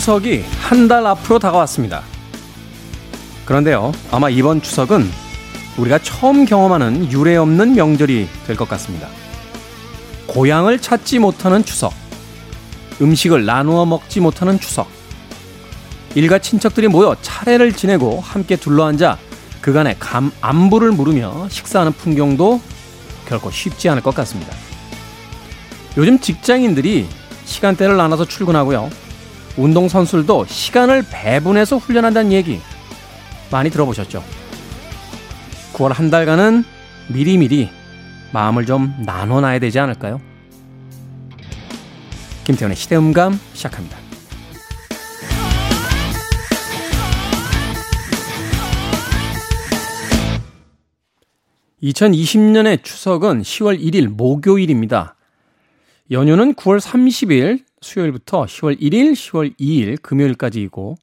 추석이 0.00 0.44
한 0.60 0.88
달 0.88 1.06
앞으로 1.06 1.38
다가왔습니다. 1.38 2.02
그런데요, 3.46 3.92
아마 4.10 4.28
이번 4.28 4.60
추석은 4.60 5.10
우리가 5.78 5.98
처음 6.00 6.44
경험하는 6.44 7.10
유례 7.10 7.34
없는 7.38 7.74
명절이 7.74 8.28
될 8.46 8.56
것 8.56 8.68
같습니다. 8.68 9.08
고향을 10.26 10.80
찾지 10.80 11.18
못하는 11.18 11.64
추석, 11.64 11.94
음식을 13.00 13.46
나누어 13.46 13.86
먹지 13.86 14.20
못하는 14.20 14.60
추석, 14.60 14.86
일가 16.14 16.40
친척들이 16.40 16.88
모여 16.88 17.16
차례를 17.22 17.72
지내고 17.72 18.20
함께 18.20 18.56
둘러앉아 18.56 19.16
그간의 19.62 19.96
감, 19.98 20.30
안부를 20.42 20.92
물으며 20.92 21.48
식사하는 21.48 21.92
풍경도 21.92 22.60
결코 23.26 23.50
쉽지 23.50 23.88
않을 23.88 24.02
것 24.02 24.14
같습니다. 24.14 24.54
요즘 25.96 26.18
직장인들이 26.18 27.08
시간대를 27.46 27.96
나눠서 27.96 28.26
출근하고요. 28.26 28.90
운동선수들도 29.56 30.46
시간을 30.46 31.04
배분해서 31.10 31.78
훈련한다는 31.78 32.32
얘기 32.32 32.60
많이 33.50 33.70
들어보셨죠? 33.70 34.22
9월 35.72 35.92
한 35.92 36.10
달간은 36.10 36.64
미리미리 37.08 37.70
마음을 38.32 38.66
좀 38.66 38.94
나눠놔야 39.04 39.58
되지 39.58 39.78
않을까요? 39.78 40.20
김태훈의 42.44 42.76
시대음감 42.76 43.38
시작합니다. 43.54 44.06
2020년의 51.82 52.82
추석은 52.82 53.42
10월 53.42 53.80
1일 53.80 54.08
목요일입니다. 54.08 55.14
연휴는 56.10 56.54
9월 56.54 56.80
30일 56.80 57.65
수요일부터 57.80 58.44
10월 58.44 58.80
1일, 58.80 59.12
10월 59.12 59.58
2일 59.58 60.00
금요일까지이고 60.02 60.96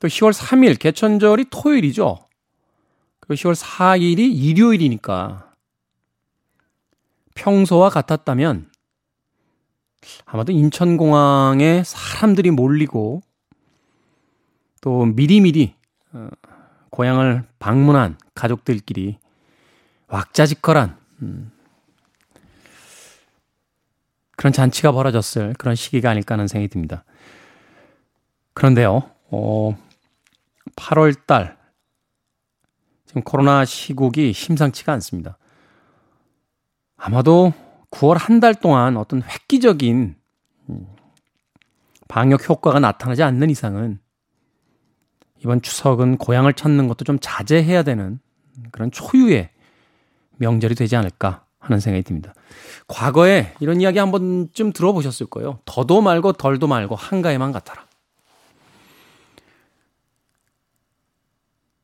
또 0.00 0.08
10월 0.08 0.32
3일 0.32 0.78
개천절이 0.78 1.46
토요일이죠. 1.50 2.18
그리고 3.20 3.34
10월 3.34 3.54
4일이 3.54 4.18
일요일이니까 4.18 5.52
평소와 7.34 7.90
같았다면 7.90 8.70
아마도 10.24 10.52
인천공항에 10.52 11.82
사람들이 11.84 12.50
몰리고 12.50 13.20
또 14.80 15.04
미리미리 15.04 15.74
어, 16.12 16.28
고향을 16.90 17.44
방문한 17.58 18.16
가족들끼리 18.34 19.18
왁자지껄한 20.08 20.96
음, 21.22 21.52
그런 24.38 24.52
잔치가 24.52 24.92
벌어졌을 24.92 25.52
그런 25.58 25.74
시기가 25.74 26.10
아닐까 26.10 26.34
하는 26.34 26.46
생각이 26.46 26.68
듭니다. 26.68 27.02
그런데요, 28.54 29.10
어, 29.32 29.76
8월 30.76 31.26
달, 31.26 31.58
지금 33.04 33.22
코로나 33.22 33.64
시국이 33.64 34.32
심상치가 34.32 34.92
않습니다. 34.92 35.38
아마도 36.96 37.52
9월 37.90 38.16
한 38.16 38.38
달 38.38 38.54
동안 38.54 38.96
어떤 38.96 39.22
획기적인 39.22 40.14
음, 40.70 40.86
방역 42.06 42.48
효과가 42.48 42.78
나타나지 42.78 43.24
않는 43.24 43.50
이상은 43.50 43.98
이번 45.38 45.62
추석은 45.62 46.16
고향을 46.18 46.52
찾는 46.52 46.86
것도 46.86 47.04
좀 47.04 47.18
자제해야 47.20 47.82
되는 47.82 48.20
그런 48.70 48.92
초유의 48.92 49.50
명절이 50.36 50.76
되지 50.76 50.94
않을까 50.94 51.44
하는 51.58 51.80
생각이 51.80 52.04
듭니다. 52.04 52.34
과거에 52.86 53.54
이런 53.60 53.80
이야기 53.80 53.98
한 53.98 54.10
번쯤 54.10 54.72
들어보셨을 54.72 55.26
거예요. 55.26 55.58
더도 55.64 56.00
말고 56.00 56.32
덜도 56.32 56.66
말고 56.66 56.94
한가에만 56.94 57.52
같아라. 57.52 57.86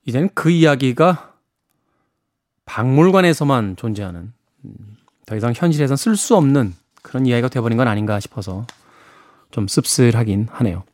이제는 0.06 0.30
그 0.34 0.50
이야기가 0.50 1.34
박물관에서만 2.66 3.76
존재하는 3.76 4.32
음, 4.64 4.74
더 5.26 5.36
이상 5.36 5.52
현실에선 5.54 5.96
쓸 5.96 6.16
수 6.16 6.36
없는 6.36 6.74
그런 7.02 7.26
이야기가 7.26 7.48
되어버린 7.48 7.76
건 7.76 7.88
아닌가 7.88 8.20
싶어서 8.20 8.66
좀 9.50 9.68
씁쓸하긴 9.68 10.48
하네요. 10.50 10.84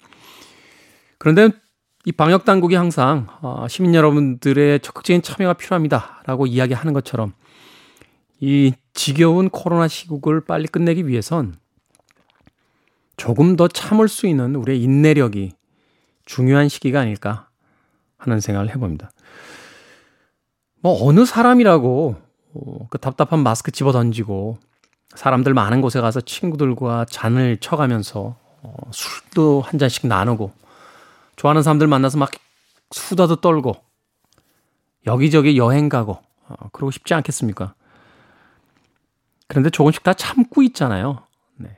그런데 1.18 1.50
이 2.04 2.12
방역 2.12 2.44
당국이 2.44 2.74
항상 2.74 3.26
어, 3.42 3.66
시민 3.68 3.94
여러분들의 3.94 4.80
적극적인 4.80 5.22
참여가 5.22 5.54
필요합니다라고 5.54 6.46
이야기하는 6.46 6.92
것처럼 6.92 7.32
이 8.40 8.72
지겨운 8.94 9.50
코로나 9.50 9.86
시국을 9.86 10.40
빨리 10.40 10.66
끝내기 10.66 11.06
위해선 11.06 11.56
조금 13.16 13.54
더 13.56 13.68
참을 13.68 14.08
수 14.08 14.26
있는 14.26 14.54
우리의 14.56 14.82
인내력이 14.82 15.52
중요한 16.24 16.68
시기가 16.68 17.00
아닐까 17.00 17.48
하는 18.16 18.40
생각을 18.40 18.70
해봅니다. 18.70 19.10
뭐 20.80 21.06
어느 21.06 21.26
사람이라고 21.26 22.16
어, 22.54 22.86
그 22.88 22.98
답답한 22.98 23.40
마스크 23.40 23.70
집어 23.70 23.92
던지고 23.92 24.58
사람들 25.14 25.52
많은 25.52 25.82
곳에 25.82 26.00
가서 26.00 26.20
친구들과 26.22 27.04
잔을 27.10 27.58
쳐가면서 27.58 28.36
어, 28.62 28.74
술도 28.90 29.60
한 29.60 29.78
잔씩 29.78 30.06
나누고 30.06 30.52
좋아하는 31.36 31.62
사람들 31.62 31.86
만나서 31.86 32.18
막 32.18 32.30
수다도 32.90 33.36
떨고 33.36 33.76
여기저기 35.06 35.58
여행 35.58 35.90
가고 35.90 36.18
어, 36.48 36.68
그러고 36.72 36.90
싶지 36.90 37.12
않겠습니까? 37.12 37.74
그런데 39.50 39.68
조금씩 39.68 40.04
다 40.04 40.14
참고 40.14 40.62
있잖아요. 40.62 41.24
네. 41.56 41.76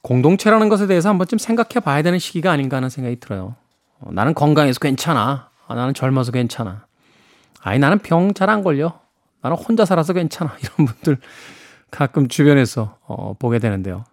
공동체라는 0.00 0.70
것에 0.70 0.86
대해서 0.86 1.10
한 1.10 1.18
번쯤 1.18 1.36
생각해 1.36 1.84
봐야 1.84 2.00
되는 2.00 2.18
시기가 2.18 2.50
아닌가 2.50 2.78
하는 2.78 2.88
생각이 2.88 3.20
들어요. 3.20 3.56
어, 4.00 4.10
나는 4.10 4.32
건강해서 4.32 4.80
괜찮아. 4.80 5.50
아, 5.66 5.74
나는 5.74 5.92
젊어서 5.92 6.32
괜찮아. 6.32 6.86
아니, 7.60 7.78
나는 7.78 7.98
병 7.98 8.32
잘 8.32 8.48
안 8.48 8.62
걸려. 8.62 9.00
나는 9.42 9.58
혼자 9.58 9.84
살아서 9.84 10.14
괜찮아. 10.14 10.56
이런 10.64 10.86
분들 10.86 11.18
가끔 11.90 12.26
주변에서 12.28 12.96
어, 13.02 13.34
보게 13.38 13.58
되는데요. 13.58 14.04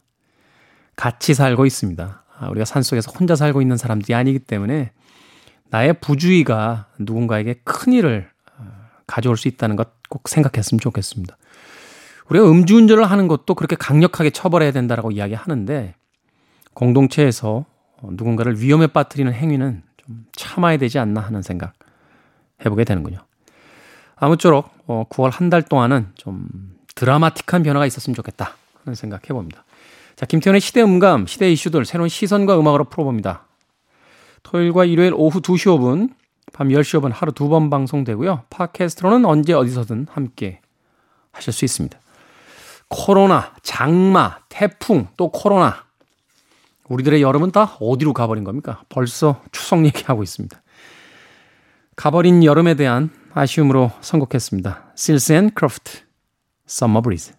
같이 0.98 1.34
살고 1.34 1.66
있습니다. 1.66 2.24
아, 2.40 2.50
우리가 2.50 2.66
산속에서 2.66 3.12
혼자 3.18 3.38
살고 3.38 3.62
있는 3.62 3.78
사람들이 3.78 4.14
아니기 4.14 4.40
때문에 4.40 4.92
나의 5.70 5.94
부주의가 6.02 6.88
누군가에게 7.00 7.62
큰 7.64 7.94
일을 7.94 8.30
어, 8.58 8.66
가져올 9.08 9.38
수 9.38 9.48
있다는 9.48 9.78
것 9.78 10.02
꼭 10.12 10.28
생각했으면 10.28 10.82
좋겠습니다. 10.82 11.38
우리가 12.32 12.50
음주운전을 12.50 13.04
하는 13.04 13.28
것도 13.28 13.56
그렇게 13.56 13.76
강력하게 13.76 14.30
처벌해야 14.30 14.72
된다라고 14.72 15.12
이야기하는데 15.12 15.96
공동체에서 16.74 17.66
누군가를 18.04 18.62
위험에 18.62 18.88
빠뜨리는 18.88 19.32
행위는 19.34 19.84
좀 19.98 20.26
참아야 20.32 20.78
되지 20.78 20.98
않나 20.98 21.20
하는 21.20 21.42
생각 21.42 21.74
해보게 22.64 22.86
되는군요. 22.86 23.20
아무쪼록 24.16 24.88
9월 24.88 25.26
어, 25.26 25.30
한달 25.30 25.62
동안은 25.62 26.08
좀 26.16 26.48
드라마틱한 26.96 27.64
변화가 27.64 27.86
있었으면 27.86 28.16
좋겠다 28.16 28.56
하는 28.84 28.96
생각 28.96 29.30
해봅니다. 29.30 29.66
자, 30.16 30.26
김태현의 30.26 30.62
시대 30.62 30.82
음감, 30.82 31.28
시대 31.28 31.52
이슈들 31.52 31.84
새로운 31.84 32.08
시선과 32.08 32.58
음악으로 32.58 32.86
풀어봅니다. 32.86 33.46
토요일과 34.44 34.86
일요일 34.86 35.14
오후 35.16 35.42
2시 35.42 35.78
5분, 35.78 36.14
밤 36.54 36.70
10시 36.70 37.02
5분 37.02 37.12
하루 37.14 37.32
두 37.34 37.50
번 37.50 37.70
방송되고요. 37.70 38.44
팟캐스트로는 38.50 39.26
언제 39.26 39.54
어디서든 39.54 40.08
함께 40.10 40.62
하실 41.32 41.52
수 41.52 41.66
있습니다. 41.66 42.01
코로나, 42.92 43.54
장마, 43.64 44.40
태풍, 44.50 45.08
또 45.16 45.32
코로나. 45.32 45.86
우리들의 46.90 47.22
여름은 47.22 47.52
다 47.52 47.78
어디로 47.80 48.12
가버린 48.12 48.44
겁니까? 48.44 48.84
벌써 48.90 49.42
추석 49.54 49.86
얘기하고 49.86 50.24
있습니다. 50.24 50.62
가버린 51.96 52.44
여름에 52.44 52.74
대한 52.74 53.10
아쉬움으로 53.34 53.92
선곡했습니다. 54.02 54.92
실스 54.96 55.32
앤 55.32 55.52
크로프트, 55.52 56.00
Summer 56.68 57.02
Breeze. 57.02 57.34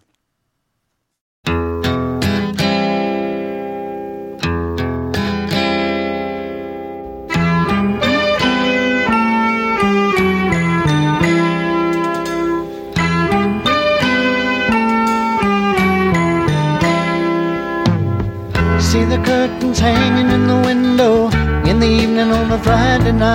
Curtains 19.25 19.79
hanging 19.79 20.31
in 20.31 20.47
the 20.47 20.61
window 20.69 21.29
in 21.69 21.79
the 21.81 21.87
evening 21.87 22.31
on 22.31 22.51
a 22.53 22.59
Friday 22.59 23.13
night. 23.13 23.33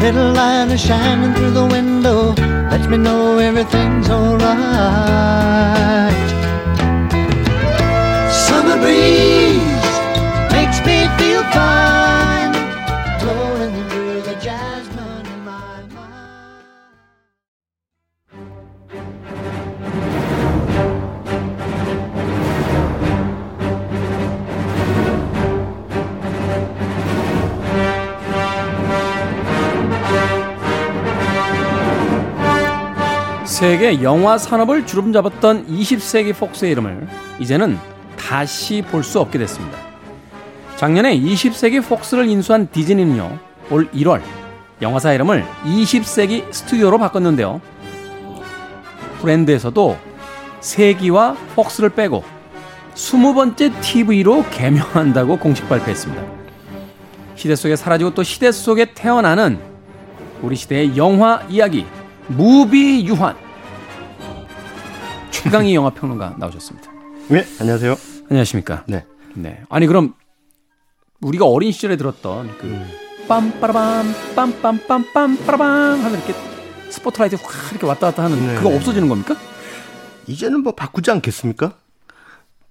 Little 0.00 0.32
light 0.32 0.70
is 0.70 0.80
shining 0.80 1.34
through 1.34 1.50
the 1.50 1.66
window, 1.66 2.34
lets 2.70 2.86
me 2.86 2.96
know 2.96 3.38
everything's 3.38 4.08
alright. 4.08 4.48
Summer 8.46 8.76
breeze 8.82 9.84
makes 10.52 10.78
me 10.86 11.08
feel 11.18 11.42
fine, 11.54 11.87
세계 33.58 34.04
영화 34.04 34.38
산업을 34.38 34.86
주름 34.86 35.12
잡았던 35.12 35.66
20세기 35.66 36.32
폭스의 36.32 36.70
이름을 36.70 37.08
이제는 37.40 37.76
다시 38.16 38.82
볼 38.82 39.02
수 39.02 39.18
없게 39.18 39.36
됐습니다. 39.36 39.76
작년에 40.76 41.18
20세기 41.18 41.84
폭스를 41.84 42.28
인수한 42.28 42.68
디즈니는요, 42.70 43.36
올 43.70 43.90
1월 43.90 44.22
영화사 44.80 45.12
이름을 45.12 45.44
20세기 45.64 46.52
스튜디오로 46.52 46.98
바꿨는데요. 46.98 47.60
브랜드에서도 49.22 49.98
세기와 50.60 51.36
폭스를 51.56 51.88
빼고 51.88 52.22
20번째 52.94 53.72
TV로 53.80 54.44
개명한다고 54.52 55.36
공식 55.36 55.68
발표했습니다. 55.68 56.22
시대 57.34 57.56
속에 57.56 57.74
사라지고 57.74 58.14
또 58.14 58.22
시대 58.22 58.52
속에 58.52 58.94
태어나는 58.94 59.58
우리 60.42 60.54
시대의 60.54 60.96
영화 60.96 61.42
이야기 61.48 61.86
무비 62.28 63.04
유환 63.04 63.47
최강희 65.48 65.74
영화 65.74 65.88
평론가 65.88 66.36
나오셨습니다. 66.38 66.90
네, 67.30 67.42
안녕하세요. 67.58 67.96
안녕하십니까? 68.28 68.84
네. 68.86 69.06
네. 69.34 69.62
아니 69.70 69.86
그럼 69.86 70.12
우리가 71.22 71.46
어린 71.46 71.72
시절에 71.72 71.96
들었던 71.96 72.54
그 72.58 72.66
음. 72.66 72.86
빰빠라밤 73.28 74.12
빰빰빰빰 74.36 75.46
빠라밤 75.46 76.00
하면 76.04 76.12
이렇게 76.18 76.34
스포트라이트 76.90 77.36
확 77.36 77.70
이렇게 77.72 77.86
왔다 77.86 78.08
갔다 78.08 78.24
하는 78.24 78.38
네. 78.46 78.56
그거 78.56 78.74
없어지는 78.74 79.08
겁니까? 79.08 79.36
이제는 80.26 80.62
뭐 80.62 80.74
바꾸지 80.74 81.10
않겠습니까? 81.10 81.72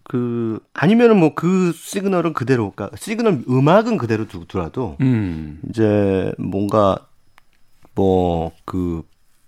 그 0.04 0.60
아니면은 0.74 1.18
뭐 1.18 1.34
그 1.34 1.74
시그널은 1.76 2.34
그대로 2.34 2.72
그러니까 2.72 2.96
시그널 2.96 3.44
음악은 3.50 3.98
그대로 3.98 4.28
두더라도 4.28 4.98
음. 5.02 5.62
이제 5.70 6.32
뭔가 6.38 7.00
뭐 7.96 8.52
그 8.66 9.02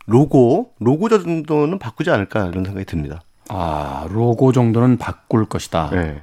로고 0.10 0.74
로고 0.80 1.08
정도는 1.08 1.80
바꾸지 1.80 2.10
않을까 2.10 2.48
이런 2.48 2.66
생각이 2.66 2.86
듭니다. 2.86 3.22
아 3.48 4.08
로고 4.10 4.52
정도는 4.52 4.98
바꿀 4.98 5.46
것이다. 5.46 5.90
네. 5.92 6.22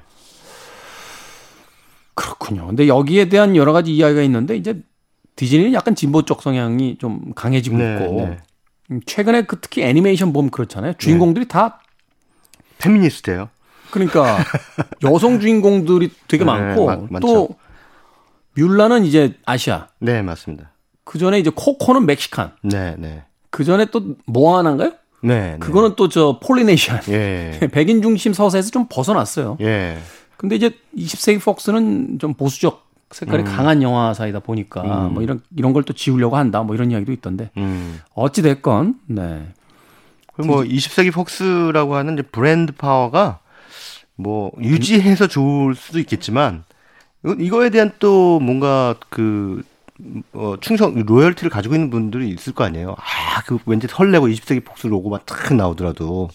그렇군요. 2.15 2.67
근데 2.67 2.88
여기에 2.88 3.29
대한 3.29 3.56
여러 3.56 3.73
가지 3.73 3.94
이야기가 3.94 4.23
있는데 4.23 4.56
이제 4.56 4.83
디즈니는 5.37 5.73
약간 5.75 5.94
진보 5.94 6.23
쪽 6.23 6.43
성향이 6.43 6.97
좀 6.99 7.33
강해지고 7.35 7.77
네, 7.77 7.94
있고 7.94 8.15
네. 8.23 8.38
음, 8.91 9.00
최근에 9.05 9.43
그 9.43 9.61
특히 9.61 9.83
애니메이션 9.83 10.33
보면 10.33 10.50
그렇잖아요. 10.50 10.94
주인공들이 10.94 11.47
다 11.47 11.81
페미니스트예요. 12.79 13.50
그러니까 13.91 14.38
여성 15.05 15.38
주인공들이 15.41 16.11
되게 16.27 16.44
네, 16.44 16.50
많고 16.50 16.87
많-. 17.09 17.21
또 17.21 17.50
뮬라는 18.56 19.05
이제 19.05 19.35
아시아. 19.44 19.88
네, 20.00 20.23
맞습니다. 20.23 20.73
그 21.05 21.19
전에 21.19 21.38
이제 21.38 21.50
코코는 21.55 22.06
멕시칸. 22.06 22.53
네, 22.62 22.97
네. 22.99 23.25
그 23.56 23.64
전에 23.64 23.87
또 23.87 24.17
모아나인가요? 24.26 24.93
네. 25.23 25.56
그거는 25.61 25.94
또 25.97 26.08
저 26.11 26.38
폴리네시안. 26.43 27.00
네. 27.00 27.58
예. 27.62 27.67
백인 27.73 28.03
중심 28.03 28.35
서사에서 28.35 28.70
좀 28.70 28.85
벗어났어요. 28.87 29.56
예. 29.62 29.97
근데 30.37 30.56
이제 30.56 30.73
20세기 30.94 31.43
폭스는 31.43 32.19
좀 32.19 32.35
보수적 32.35 32.85
색깔이 33.12 33.44
음. 33.44 33.47
강한 33.47 33.82
영화사이다 33.82 34.41
보니까 34.41 35.06
음. 35.06 35.14
뭐 35.14 35.23
이런 35.23 35.41
이런 35.56 35.73
걸 35.73 35.85
또 35.85 35.94
지우려고 35.94 36.37
한다. 36.37 36.62
뭐 36.62 36.75
이런 36.75 36.91
이야기도 36.91 37.12
있던데. 37.12 37.50
음. 37.56 37.99
어찌 38.14 38.43
됐건 38.43 38.97
네. 39.06 39.47
그리고 40.35 40.52
뭐 40.52 40.62
20세기 40.62 41.11
폭스라고 41.14 41.94
하는 41.97 42.12
이제 42.12 42.23
브랜드 42.23 42.73
파워가 42.75 43.38
뭐 44.17 44.50
유지해서 44.61 45.29
좋을 45.29 45.75
수도 45.76 45.99
있겠지만 45.99 46.64
이거- 47.25 47.37
이거에 47.38 47.70
대한 47.70 47.91
또 48.00 48.38
뭔가 48.38 48.97
그 49.09 49.62
어, 50.34 50.54
충성 50.60 50.94
로열티를 50.94 51.50
가지고 51.50 51.75
있는 51.75 51.90
분들이 51.90 52.28
있을 52.31 52.52
거 52.52 52.64
아니에요. 52.64 52.96
아, 52.98 53.43
그 53.46 53.58
왠지 53.66 53.87
설레고 53.88 54.28
20세기 54.28 54.64
폭스 54.64 54.87
로고만 54.87 55.20
탁 55.26 55.54
나오더라도. 55.54 56.28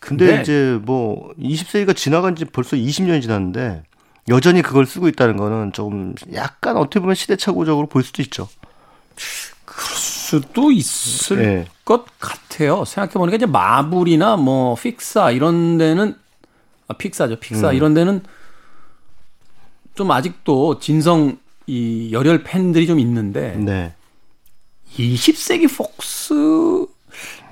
근데, 0.00 0.26
근데- 0.26 0.42
이제 0.42 0.78
뭐 0.82 1.32
20세기가 1.38 1.96
지나간 1.96 2.36
지 2.36 2.44
벌써 2.44 2.76
20년이 2.76 3.22
지났는데 3.22 3.84
여전히 4.28 4.60
그걸 4.62 4.84
쓰고 4.86 5.08
있다는 5.08 5.36
거는 5.36 5.72
좀 5.72 6.14
약간 6.34 6.76
어떻게 6.76 7.00
보면 7.00 7.14
시대착오적으로 7.14 7.86
볼 7.86 8.02
수도 8.02 8.20
있죠. 8.22 8.48
수도 9.66 10.70
있을 10.70 11.44
예. 11.44 11.66
것 11.84 12.06
같아요. 12.18 12.84
생각해 12.84 13.12
보니까 13.14 13.36
이제 13.36 13.46
마블이나 13.46 14.36
뭐 14.36 14.74
픽사 14.74 15.30
이런 15.30 15.78
데는 15.78 16.16
아 16.88 16.94
픽사죠. 16.94 17.36
픽사 17.40 17.70
음. 17.70 17.74
이런 17.74 17.94
데는 17.94 18.22
좀 19.94 20.10
아직도 20.10 20.78
진성 20.80 21.38
이 21.66 22.10
열혈 22.12 22.42
팬들이 22.44 22.86
좀 22.86 22.98
있는데 23.00 23.56
네. 23.56 23.94
20세기 24.96 25.74
폭스 25.76 26.86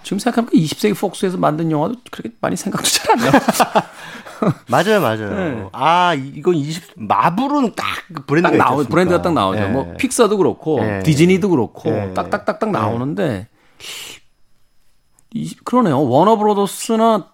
지금 0.02 0.18
생각하니까 0.18 0.52
20세기 0.52 0.98
폭스에서 0.98 1.38
만든 1.38 1.70
영화도 1.70 1.94
그렇게 2.10 2.34
많이 2.40 2.56
생각도 2.56 2.86
잘 2.88 3.12
안 3.12 3.18
나요. 3.18 3.32
맞아요, 4.68 5.00
맞아요. 5.00 5.30
네. 5.34 5.68
아, 5.72 6.14
이건 6.14 6.56
20 6.56 6.82
마블은 6.96 7.74
딱그 7.76 8.24
브랜드가 8.26 8.56
딱 8.56 8.56
나오? 8.56 8.84
브랜드가 8.84 9.22
딱 9.22 9.32
나오죠. 9.32 9.60
예. 9.62 9.66
뭐 9.68 9.94
픽사도 9.96 10.36
그렇고 10.36 10.80
예. 10.82 11.00
디즈니도 11.04 11.48
그렇고 11.48 11.90
예. 11.90 12.12
딱딱딱딱 12.12 12.70
나오는데 12.72 13.46
이, 15.34 15.54
그러네요. 15.64 16.02
워너브로더스나 16.08 17.28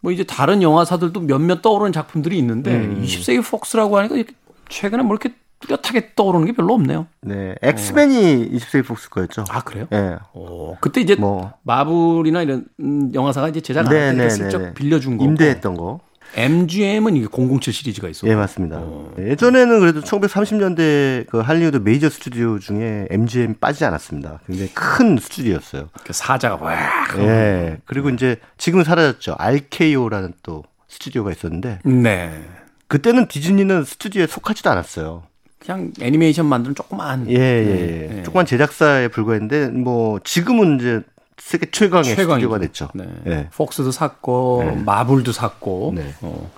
뭐 0.00 0.12
이제 0.12 0.22
다른 0.24 0.60
영화사들도 0.62 1.20
몇몇 1.20 1.62
떠오르는 1.62 1.92
작품들이 1.92 2.36
있는데 2.38 2.74
음. 2.74 3.02
20세기 3.02 3.42
폭스라고 3.44 3.96
하니까 3.98 4.30
최근에 4.68 5.02
뭐 5.02 5.16
이렇게 5.16 5.34
뚜렷하게 5.60 6.14
떠오르는 6.14 6.46
게 6.46 6.52
별로 6.52 6.74
없네요. 6.74 7.06
네, 7.22 7.54
엑스맨이 7.62 8.50
20세기 8.52 8.86
폭스 8.86 9.10
거였죠. 9.10 9.44
아 9.50 9.62
그래요? 9.62 9.86
예. 9.92 10.16
오, 10.32 10.76
그때 10.80 11.00
이제 11.00 11.14
뭐 11.16 11.52
마블이나 11.62 12.42
이런 12.42 12.66
음, 12.80 13.12
영화사가 13.12 13.48
이제 13.48 13.60
제작 13.60 13.80
안 13.80 13.86
할때 13.86 14.12
네, 14.12 14.24
네, 14.24 14.30
슬쩍 14.30 14.58
네. 14.58 14.74
빌려준 14.74 15.16
거고 15.16 15.28
임대했던 15.28 15.76
거. 15.76 16.00
MGM은 16.34 17.16
이게 17.16 17.26
007 17.26 17.72
시리즈가 17.72 18.08
있어. 18.08 18.28
예, 18.28 18.34
맞습니다. 18.34 18.76
어. 18.78 19.14
예전에는 19.18 19.80
그래도 19.80 20.02
1930년대 20.02 21.26
그 21.26 21.38
할리우드 21.38 21.78
메이저 21.78 22.10
스튜디오 22.10 22.58
중에 22.58 23.06
MGM 23.10 23.54
빠지지 23.54 23.86
않았습니다. 23.86 24.40
굉장히 24.46 24.70
큰 24.74 25.16
스튜디오였어요. 25.16 25.88
그 26.04 26.12
사자가 26.12 26.62
와. 26.62 26.76
예. 27.18 27.78
그리고 27.86 28.10
이제 28.10 28.36
지금은 28.58 28.84
사라졌죠. 28.84 29.36
RKO라는 29.38 30.34
또 30.42 30.64
스튜디오가 30.88 31.32
있었는데 31.32 31.80
네. 31.84 32.44
그때는 32.88 33.28
디즈니는 33.28 33.84
스튜디오에 33.84 34.26
속하지도 34.26 34.70
않았어요. 34.70 35.22
그냥 35.58 35.92
애니메이션 36.00 36.46
만드는 36.46 36.74
조그만 36.74 37.28
예, 37.30 37.34
예, 37.34 38.08
예. 38.10 38.14
네. 38.14 38.22
조그만 38.22 38.46
제작사에 38.46 39.08
불과했는데 39.08 39.68
뭐 39.68 40.20
지금은 40.22 40.78
이제 40.78 41.02
세계 41.36 41.70
최강의 41.70 42.04
최강이죠. 42.04 42.30
스튜디오가 42.30 42.58
됐죠. 42.58 42.88
네. 42.94 43.04
예. 43.26 43.48
폭스도 43.54 43.90
샀고 43.90 44.82
마블도 44.84 45.32
샀고. 45.32 45.92
네. 45.94 46.14
어. 46.22 46.50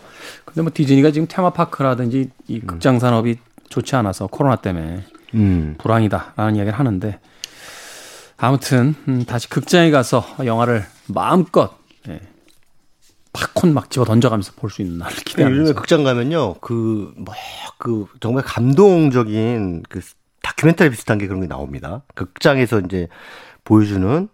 근데 0.44 0.62
뭐 0.62 0.70
디즈니가 0.72 1.12
지금 1.12 1.26
테마파크라든지 1.28 2.30
이 2.48 2.60
극장 2.60 2.98
산업이 2.98 3.36
좋지 3.68 3.96
않아서 3.96 4.26
코로나 4.26 4.56
때문에 4.56 5.04
음. 5.34 5.76
불황이다라는 5.78 6.56
이야기를 6.56 6.78
하는데 6.78 7.18
아무튼 8.36 8.94
음, 9.06 9.24
다시 9.24 9.48
극장에 9.48 9.90
가서 9.90 10.24
영화를 10.44 10.84
마음껏 11.06 11.72
예, 12.08 12.20
팝콘 13.32 13.72
막 13.74 13.90
집어 13.90 14.04
던져가면서 14.04 14.52
볼 14.56 14.70
수 14.70 14.82
있는 14.82 14.98
날을 14.98 15.12
요즘에 15.12 15.24
기대하면서 15.24 15.74
극장 15.74 16.02
가면요, 16.04 16.54
그, 16.54 17.12
뭐, 17.16 17.34
그, 17.78 18.06
정말 18.20 18.42
감동적인 18.44 19.84
그 19.88 20.00
다큐멘터리 20.42 20.90
비슷한 20.90 21.18
게 21.18 21.26
그런 21.26 21.40
게 21.40 21.46
나옵니다. 21.46 22.02
극장에서 22.14 22.80
이제 22.80 23.08
보여주는, 23.64 24.28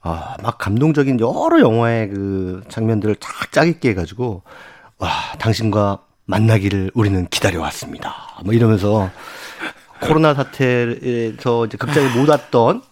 아, 0.00 0.36
막 0.42 0.58
감동적인 0.58 1.20
여러 1.20 1.60
영화의 1.60 2.08
그 2.08 2.62
장면들을 2.68 3.16
쫙 3.16 3.52
짜깁게 3.52 3.90
해가지고, 3.90 4.42
와, 4.98 5.10
당신과 5.38 6.00
만나기를 6.24 6.92
우리는 6.94 7.26
기다려왔습니다. 7.28 8.14
뭐 8.44 8.54
이러면서 8.54 9.10
코로나 10.00 10.32
사태에서 10.32 11.66
이제 11.66 11.76
극장에 11.76 12.08
못 12.16 12.28
왔던 12.28 12.82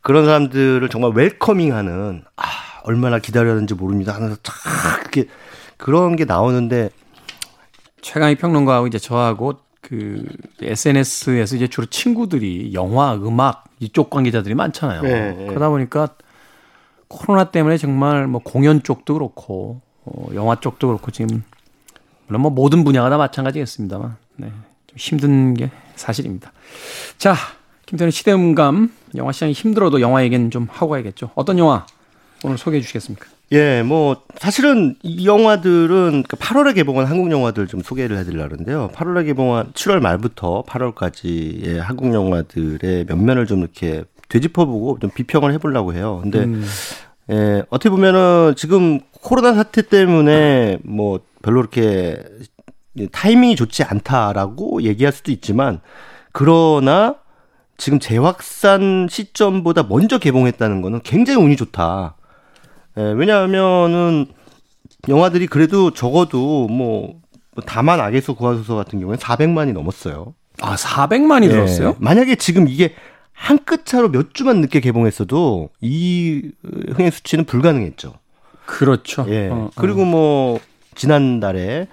그런 0.00 0.26
사람들을 0.26 0.88
정말 0.90 1.12
웰커밍하는, 1.12 2.24
아, 2.36 2.42
얼마나 2.84 3.18
기다렸는지 3.18 3.74
모릅니다 3.74 4.14
하면서 4.14 4.36
쫙 4.42 4.54
이렇게 5.00 5.28
그런 5.76 6.16
게 6.16 6.24
나오는데 6.24 6.90
최강희 8.00 8.36
평론가하고 8.36 8.86
이제 8.86 8.98
저하고 8.98 9.54
그 9.80 10.24
SNS에서 10.60 11.56
이제 11.56 11.68
주로 11.68 11.86
친구들이 11.86 12.72
영화, 12.72 13.14
음악 13.14 13.64
이쪽 13.80 14.10
관계자들이 14.10 14.54
많잖아요. 14.54 15.02
네, 15.02 15.32
네. 15.32 15.46
그러다 15.48 15.68
보니까 15.68 16.08
코로나 17.08 17.50
때문에 17.50 17.76
정말 17.76 18.26
뭐 18.26 18.40
공연 18.42 18.82
쪽도 18.82 19.14
그렇고 19.14 19.80
어, 20.04 20.28
영화 20.34 20.58
쪽도 20.58 20.86
그렇고 20.86 21.10
지금 21.10 21.42
물론 22.26 22.42
뭐 22.42 22.50
모든 22.50 22.84
분야가 22.84 23.10
다 23.10 23.16
마찬가지겠습니다만 23.18 24.16
네, 24.36 24.52
좀 24.86 24.96
힘든 24.96 25.54
게 25.54 25.70
사실입니다. 25.96 26.52
자, 27.18 27.34
김태현 27.86 28.10
시대음감 28.10 28.92
영화 29.16 29.32
시장이 29.32 29.52
힘들어도 29.52 30.00
영화 30.00 30.22
얘기는 30.24 30.50
좀 30.50 30.68
하고 30.70 30.90
가야겠죠. 30.90 31.30
어떤 31.34 31.58
영화 31.58 31.86
오늘 32.44 32.58
소개해 32.58 32.80
주시겠습니까? 32.80 33.26
예, 33.52 33.82
뭐 33.82 34.22
사실은 34.36 34.96
이 35.02 35.26
영화들은 35.26 36.24
8월에 36.24 36.74
개봉한 36.74 37.06
한국 37.06 37.30
영화들 37.30 37.66
좀 37.66 37.82
소개를 37.82 38.16
해드리려는데요. 38.18 38.90
8월에 38.94 39.26
개봉한 39.26 39.72
7월 39.72 40.00
말부터 40.00 40.64
8월까지의 40.66 41.78
한국 41.78 42.12
영화들의 42.14 43.04
면면을 43.06 43.46
좀 43.46 43.60
이렇게 43.60 44.04
되짚어보고 44.28 44.98
좀 45.00 45.10
비평을 45.10 45.52
해보려고 45.52 45.94
해요. 45.94 46.20
근데 46.22 46.44
음. 46.44 46.64
예, 47.30 47.62
어떻게 47.70 47.90
보면은 47.90 48.54
지금 48.56 49.00
코로나 49.12 49.52
사태 49.52 49.82
때문에 49.82 50.78
뭐 50.82 51.20
별로 51.42 51.60
이렇게 51.60 52.22
타이밍이 53.12 53.56
좋지 53.56 53.84
않다라고 53.84 54.82
얘기할 54.82 55.12
수도 55.12 55.30
있지만 55.30 55.80
그러나 56.32 57.16
지금 57.76 57.98
재확산 57.98 59.08
시점보다 59.10 59.84
먼저 59.84 60.18
개봉했다는 60.18 60.82
거는 60.82 61.00
굉장히 61.02 61.42
운이 61.42 61.56
좋다. 61.56 62.16
예, 62.98 63.02
왜냐하면은 63.02 64.26
영화들이 65.08 65.46
그래도 65.46 65.92
적어도 65.92 66.68
뭐 66.68 67.20
다만 67.66 68.00
악에서 68.00 68.34
구하소서 68.34 68.74
같은 68.76 69.00
경우에 69.00 69.16
400만이 69.16 69.72
넘었어요. 69.72 70.34
아, 70.60 70.76
400만이 70.76 71.44
예, 71.44 71.48
들었어요? 71.48 71.96
만약에 71.98 72.36
지금 72.36 72.68
이게 72.68 72.94
한 73.32 73.58
끗 73.64 73.86
차로 73.86 74.10
몇 74.12 74.34
주만 74.34 74.60
늦게 74.60 74.80
개봉했어도 74.80 75.70
이 75.80 76.52
흥행 76.92 77.10
수치는 77.10 77.44
불가능했죠. 77.44 78.14
그렇죠. 78.66 79.24
예. 79.28 79.48
어, 79.48 79.54
어. 79.54 79.70
그리고 79.74 80.04
뭐 80.04 80.60
지난달에 80.94 81.88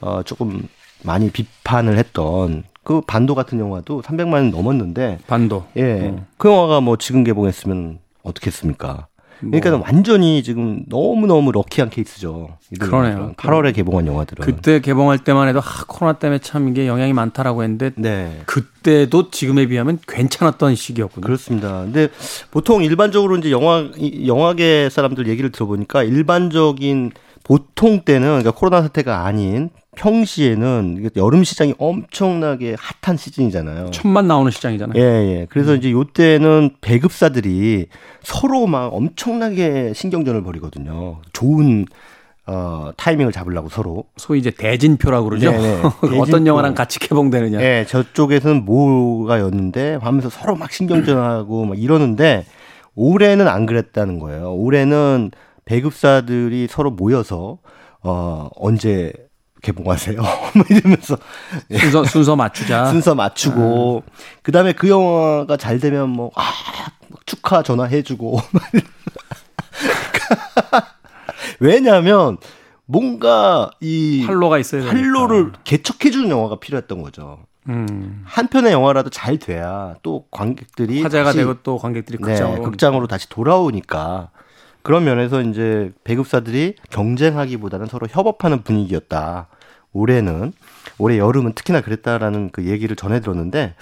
어 0.00 0.22
조금 0.22 0.66
많이 1.02 1.30
비판을 1.30 1.98
했던 1.98 2.64
그 2.82 3.00
반도 3.02 3.34
같은 3.34 3.58
영화도 3.58 4.00
300만 4.02 4.50
넘었는데 4.50 5.18
반도. 5.26 5.66
예. 5.76 6.08
어. 6.08 6.26
그 6.38 6.48
영화가 6.48 6.80
뭐 6.80 6.96
지금 6.96 7.24
개봉했으면 7.24 7.98
어떻겠습니까? 8.22 9.08
그러니까 9.40 9.70
뭐. 9.72 9.80
완전히 9.80 10.42
지금 10.42 10.84
너무너무 10.88 11.52
럭키한 11.52 11.90
케이스죠. 11.90 12.56
그러네요. 12.78 13.12
영화들은. 13.12 13.34
8월에 13.36 13.74
개봉한 13.74 14.06
영화들은. 14.06 14.44
그때 14.44 14.80
개봉할 14.80 15.18
때만 15.18 15.48
해도 15.48 15.60
아, 15.60 15.84
코로나 15.86 16.18
때문에 16.18 16.38
참 16.40 16.68
이게 16.68 16.86
영향이 16.86 17.12
많다라고 17.12 17.62
했는데 17.62 17.92
네. 17.96 18.40
그때도 18.46 19.30
지금에 19.30 19.66
비하면 19.66 19.98
괜찮았던 20.06 20.74
시기였군요. 20.74 21.24
그렇습니다. 21.24 21.82
근데 21.82 22.08
보통 22.50 22.82
일반적으로 22.82 23.36
이제 23.36 23.50
영화 23.50 23.88
이- 23.96 24.26
영화계 24.26 24.88
사람들 24.90 25.26
얘기를 25.28 25.50
들어보니까 25.52 26.02
일반적인 26.02 27.12
보통 27.44 28.00
때는 28.00 28.26
그러니까 28.26 28.50
코로나 28.52 28.82
사태가 28.82 29.24
아닌 29.26 29.68
평시에는 29.96 31.10
여름 31.16 31.44
시장이 31.44 31.74
엄청나게 31.78 32.74
핫한 33.02 33.16
시즌이잖아요. 33.16 33.90
천만 33.92 34.26
나오는 34.26 34.50
시장이잖아요. 34.50 35.00
예, 35.00 35.02
예. 35.02 35.46
그래서 35.50 35.74
이제 35.74 35.92
요때는 35.92 36.76
배급사들이 36.80 37.86
서로 38.22 38.66
막 38.66 38.92
엄청나게 38.94 39.92
신경전을 39.94 40.42
벌이거든요. 40.42 41.18
좋은 41.32 41.84
어 42.46 42.90
타이밍을 42.96 43.32
잡으려고 43.32 43.68
서로. 43.68 44.04
소위 44.16 44.38
이제 44.38 44.50
대진표라고 44.50 45.28
그러죠. 45.28 45.50
네네. 45.50 45.80
어떤 46.02 46.24
대진표. 46.26 46.46
영화랑 46.46 46.74
같이 46.74 46.98
개봉되느냐. 46.98 47.60
예, 47.62 47.86
저쪽에서는 47.88 48.64
뭐가였는데 48.64 49.98
하면서 50.00 50.28
서로 50.28 50.56
막 50.56 50.72
신경전하고 50.72 51.66
막 51.66 51.78
이러는데 51.78 52.44
올해는 52.96 53.48
안 53.48 53.66
그랬다는 53.66 54.18
거예요. 54.18 54.54
올해는 54.54 55.30
배급사들이 55.64 56.66
서로 56.70 56.90
모여서 56.90 57.58
어 58.02 58.48
언제 58.56 59.12
개봉하세요? 59.62 60.20
뭐 60.20 60.64
이러면서 60.68 61.16
순서 61.70 62.04
순서 62.04 62.36
맞추자. 62.36 62.86
순서 62.86 63.14
맞추고 63.14 64.02
그다음에 64.42 64.72
그 64.72 64.88
영화가 64.88 65.56
잘 65.56 65.78
되면 65.80 66.10
뭐 66.10 66.30
아, 66.36 66.50
축하 67.26 67.62
전화해 67.62 68.02
주고 68.02 68.40
왜냐하면 71.60 72.38
뭔가 72.86 73.70
이 73.80 74.24
활로가 74.26 74.58
있어야. 74.58 74.86
활로를 74.86 75.52
개척해 75.64 76.10
주는 76.10 76.28
영화가 76.28 76.60
필요했던 76.60 77.02
거죠. 77.02 77.38
음. 77.68 78.22
한 78.26 78.48
편의 78.48 78.72
영화라도 78.72 79.08
잘 79.08 79.38
돼야 79.38 79.94
또 80.02 80.26
관객들이 80.30 81.02
화제가 81.02 81.24
다시, 81.24 81.38
되고 81.38 81.54
또 81.62 81.78
관객들이 81.78 82.18
네, 82.18 82.24
극장으로 82.24 82.62
극장으로 82.62 83.06
다시 83.06 83.26
돌아오니까 83.30 84.28
그런 84.84 85.04
면에서 85.04 85.40
이제 85.40 85.92
배급사들이 86.04 86.76
경쟁하기보다는 86.90 87.86
서로 87.86 88.06
협업하는 88.08 88.62
분위기였다. 88.62 89.48
올해는 89.92 90.52
올해 90.98 91.18
여름은 91.18 91.54
특히나 91.54 91.80
그랬다라는 91.80 92.50
그 92.50 92.66
얘기를 92.66 92.94
전해 92.94 93.20
들었는데 93.20 93.74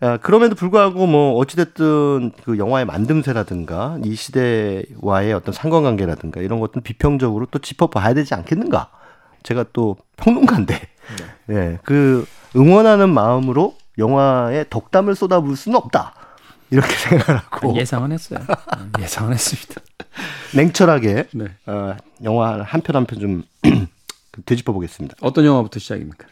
아, 0.00 0.16
그럼에도 0.16 0.54
불구하고 0.54 1.06
뭐 1.06 1.36
어찌됐든 1.36 2.32
그 2.44 2.56
영화의 2.56 2.86
만듦새라든가 2.86 4.00
이 4.04 4.14
시대와의 4.14 5.34
어떤 5.34 5.52
상관관계라든가 5.52 6.40
이런 6.40 6.60
것들은 6.60 6.82
비평적으로 6.82 7.46
또 7.50 7.58
짚어봐야 7.58 8.14
되지 8.14 8.34
않겠는가? 8.34 8.90
제가 9.42 9.64
또 9.72 9.96
평론가인데, 10.16 10.80
예, 11.50 11.78
그 11.82 12.24
응원하는 12.54 13.12
마음으로 13.12 13.74
영화에 13.98 14.66
덕담을 14.70 15.14
쏟아부을 15.14 15.56
수는 15.56 15.76
없다. 15.76 16.14
이렇게 16.70 16.88
생각하고 16.94 17.74
예상은 17.76 18.12
했어요. 18.12 18.40
음, 18.78 18.92
예상은 19.00 19.32
했습니다. 19.32 19.80
냉철하게 20.54 21.26
네. 21.32 21.46
어, 21.66 21.96
영화 22.24 22.62
한 22.62 22.82
편 22.82 22.96
한 22.96 23.06
편 23.06 23.20
좀 23.20 23.42
되짚어 24.46 24.72
보겠습니다. 24.72 25.16
어떤 25.20 25.44
영화부터 25.44 25.78
시작입니까? 25.80 26.26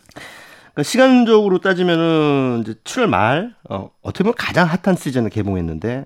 그러니까 0.74 0.82
시간적으로 0.82 1.58
따지면은 1.58 2.62
이제 2.62 2.74
7월 2.84 3.06
말 3.06 3.54
어, 3.68 3.90
어떻게 4.02 4.24
보면 4.24 4.34
가장 4.36 4.68
핫한 4.68 4.96
시즌에 4.96 5.28
개봉했는데 5.28 6.04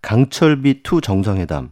강철비 0.00 0.82
two 0.82 1.00
정상회담 1.00 1.70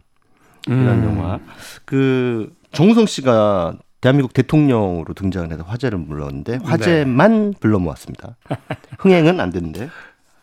이라는 0.67 1.03
음. 1.03 1.17
영화 1.17 1.39
그 1.85 2.53
정우성 2.73 3.05
씨가 3.07 3.75
대한민국 4.01 4.33
대통령으로 4.33 5.13
등장을 5.13 5.51
해서 5.51 5.63
화제를 5.63 6.05
불렀는데 6.05 6.59
화제만 6.63 7.53
불러 7.59 7.79
모았습니다. 7.79 8.35
흥행은 8.99 9.39
안 9.39 9.51
됐는데 9.51 9.89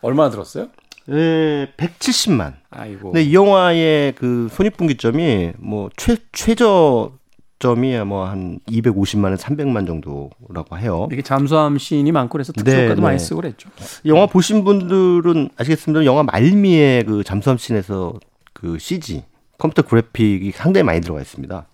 얼마나 0.01 0.29
들었어요? 0.29 0.67
예, 1.11 1.67
170만. 1.77 2.53
아이고. 2.69 3.11
근데 3.11 3.23
이 3.23 3.33
영화의 3.33 4.13
그 4.15 4.47
손익분기점이 4.51 5.53
뭐 5.57 5.89
최 5.97 6.17
최저 6.31 7.11
점이 7.59 7.97
뭐한 7.99 8.59
250만에서 8.69 9.37
300만 9.37 9.85
정도라고 9.85 10.77
해요. 10.77 11.09
이게 11.11 11.21
잠수함 11.21 11.77
씬이 11.77 12.09
많고 12.11 12.31
그래서 12.31 12.53
네, 12.53 12.63
특수효과도 12.63 12.95
네. 12.95 13.01
많이 13.01 13.19
쓰고 13.19 13.41
그랬죠. 13.41 13.69
영화 14.05 14.27
보신 14.27 14.63
분들은 14.63 15.49
아시겠습니다. 15.57 16.05
영화 16.05 16.23
말미에 16.23 17.03
그 17.03 17.23
잠수함 17.25 17.57
씬에서 17.57 18.13
그 18.53 18.79
CG 18.79 19.23
컴퓨터 19.57 19.81
그래픽이 19.81 20.51
상당히 20.51 20.83
많이 20.83 21.01
들어가 21.01 21.19
있습니다. 21.19 21.67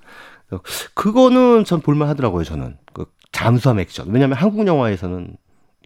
그거는 0.95 1.65
전 1.65 1.81
볼만 1.81 2.07
하더라고요, 2.09 2.43
저는. 2.43 2.77
그 2.93 3.05
잠수함 3.31 3.79
액션. 3.79 4.07
왜냐하면 4.09 4.37
한국 4.37 4.65
영화에서는 4.65 5.35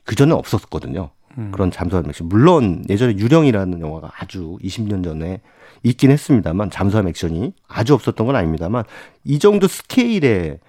그 0.06 0.15
전에 0.15 0.34
없었거든요. 0.34 1.10
그런 1.51 1.71
잠수함 1.71 2.05
액션. 2.07 2.27
물론 2.27 2.83
예전에 2.89 3.13
유령이라는 3.17 3.79
영화가 3.79 4.12
아주 4.19 4.57
20년 4.63 5.03
전에 5.03 5.41
있긴 5.83 6.12
했습니다만 6.12 6.69
잠수함 6.69 7.07
액션이 7.07 7.53
아주 7.67 7.93
없었던 7.93 8.25
건 8.27 8.36
아닙니다만 8.36 8.83
이 9.24 9.39
정도 9.39 9.67
스케일의 9.67 10.59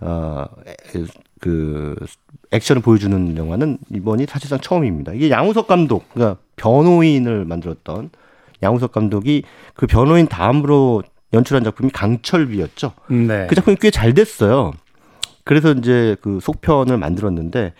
어그 0.00 1.96
액션을 2.50 2.82
보여주는 2.82 3.36
영화는 3.36 3.78
이번이 3.90 4.26
사실상 4.26 4.60
처음입니다. 4.60 5.12
이게 5.12 5.30
양우석 5.30 5.66
감독, 5.66 6.08
그러니까 6.12 6.40
변호인을 6.56 7.44
만들었던 7.44 8.10
양우석 8.62 8.92
감독이 8.92 9.42
그 9.74 9.86
변호인 9.86 10.26
다음으로 10.26 11.02
연출한 11.32 11.64
작품이 11.64 11.90
강철비였죠. 11.90 12.92
네. 13.10 13.46
그 13.48 13.54
작품이 13.54 13.76
꽤 13.76 13.90
잘 13.90 14.14
됐어요. 14.14 14.72
그래서 15.44 15.72
이제 15.72 16.16
그 16.20 16.40
속편을 16.40 16.98
만들었는데 16.98 17.74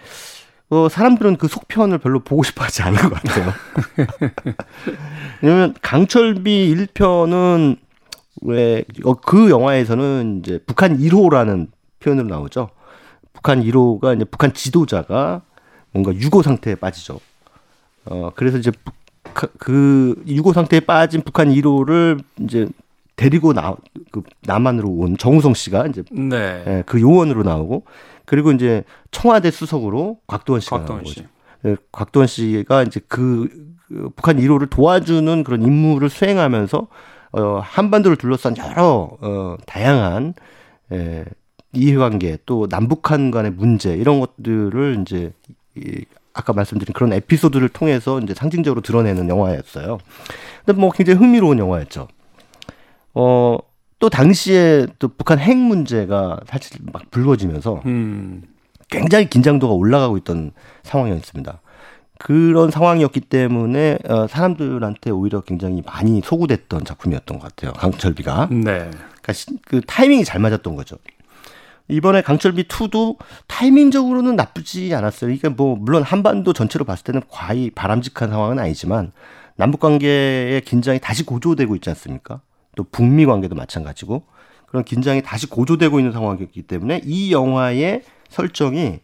어, 0.68 0.88
사람들은 0.88 1.36
그 1.36 1.46
속편을 1.48 1.98
별로 1.98 2.20
보고 2.20 2.42
싶어 2.42 2.64
하지 2.64 2.82
않은 2.82 2.98
것 2.98 3.12
같아요. 3.14 3.52
왜냐면 5.42 5.74
강철비 5.80 6.74
1편은 6.74 7.76
왜, 8.42 8.84
어, 9.04 9.14
그 9.14 9.50
영화에서는 9.50 10.42
이제 10.44 10.60
북한 10.66 10.98
1호라는 10.98 11.68
표현으로 12.00 12.26
나오죠. 12.28 12.70
북한 13.32 13.62
1호가 13.62 14.16
이제 14.16 14.24
북한 14.24 14.52
지도자가 14.52 15.42
뭔가 15.92 16.12
유고 16.14 16.42
상태에 16.42 16.74
빠지죠. 16.74 17.20
어, 18.06 18.30
그래서 18.34 18.58
이제 18.58 18.70
북- 18.70 18.94
그 19.58 20.22
유고 20.26 20.52
상태에 20.52 20.80
빠진 20.80 21.22
북한 21.22 21.48
1호를 21.52 22.22
이제 22.40 22.66
데리고 23.16 23.52
나, 23.52 23.74
그 24.10 24.22
남한으로 24.42 24.88
온 24.88 25.16
정우성 25.16 25.54
씨가 25.54 25.86
이제 25.86 26.02
네. 26.10 26.62
예, 26.66 26.82
그 26.86 27.00
요원으로 27.00 27.42
나오고 27.44 27.84
그리고 28.26 28.52
이제 28.52 28.84
청와대 29.10 29.50
수석으로 29.50 30.18
곽도원 30.26 30.60
씨가 30.60 30.78
곽도원 30.78 31.02
나오는 31.02 31.12
씨. 31.12 31.22
거죠. 31.22 31.28
예, 31.64 31.76
곽도원 31.92 32.26
씨가 32.26 32.82
이제 32.82 33.00
그, 33.08 33.48
그 33.88 34.10
북한 34.14 34.36
1호를 34.36 34.68
도와주는 34.68 35.44
그런 35.44 35.62
임무를 35.62 36.10
수행하면서 36.10 36.88
어, 37.32 37.60
한반도를 37.62 38.16
둘러싼 38.16 38.56
여러 38.56 39.16
어, 39.20 39.56
다양한 39.66 40.34
예, 40.92 41.24
이해관계 41.72 42.38
또 42.46 42.66
남북한 42.68 43.30
간의 43.30 43.52
문제 43.52 43.94
이런 43.94 44.20
것들을 44.20 44.98
이제 45.02 45.32
이, 45.76 46.04
아까 46.32 46.52
말씀드린 46.52 46.92
그런 46.92 47.12
에피소드를 47.12 47.68
통해서 47.70 48.20
이제 48.20 48.34
상징적으로 48.34 48.82
드러내는 48.82 49.28
영화였어요. 49.28 49.98
근데 50.64 50.78
뭐 50.78 50.90
굉장히 50.90 51.18
흥미로운 51.18 51.58
영화였죠. 51.58 52.08
어, 53.14 53.58
또 53.98 54.10
당시에 54.10 54.86
또 54.98 55.08
북한 55.08 55.38
핵 55.38 55.56
문제가 55.56 56.40
사실 56.46 56.78
막 56.92 57.10
불거지면서 57.10 57.82
음. 57.86 58.42
굉장히 58.88 59.28
긴장도가 59.28 59.72
올라가고 59.74 60.16
있던 60.18 60.52
상황이었습니다. 60.82 61.60
그런 62.18 62.70
상황이었기 62.70 63.20
때문에 63.20 63.98
어, 64.08 64.26
사람들한테 64.26 65.10
오히려 65.10 65.40
굉장히 65.40 65.82
많이 65.84 66.20
소구됐던 66.24 66.84
작품이었던 66.84 67.38
것 67.38 67.48
같아요. 67.48 67.72
강철비가. 67.74 68.48
네. 68.50 68.90
그러니까 69.22 69.32
그 69.66 69.80
타이밍이 69.86 70.24
잘 70.24 70.40
맞았던 70.40 70.76
거죠. 70.76 70.96
이번에 71.88 72.22
강철비 72.22 72.64
2도 72.64 73.16
타이밍적으로는 73.46 74.34
나쁘지 74.34 74.94
않았어요. 74.94 75.28
그러니까 75.28 75.50
뭐 75.50 75.76
물론 75.76 76.02
한반도 76.02 76.52
전체로 76.52 76.84
봤을 76.84 77.04
때는 77.04 77.22
과히 77.28 77.70
바람직한 77.70 78.30
상황은 78.30 78.58
아니지만 78.58 79.12
남북 79.56 79.80
관계의 79.80 80.62
긴장이 80.62 80.98
다시 81.00 81.24
고조되고 81.24 81.74
있지 81.76 81.88
않습니까? 81.90 82.40
또 82.76 82.84
북미 82.84 83.26
관계도 83.26 83.56
마찬가지고 83.56 84.22
그런 84.66 84.84
긴장이 84.84 85.22
다시 85.22 85.48
고조되고 85.48 85.98
있는 85.98 86.12
상황이었기 86.12 86.62
때문에 86.62 87.00
이 87.04 87.32
영화의 87.32 88.02
설정이 88.28 89.00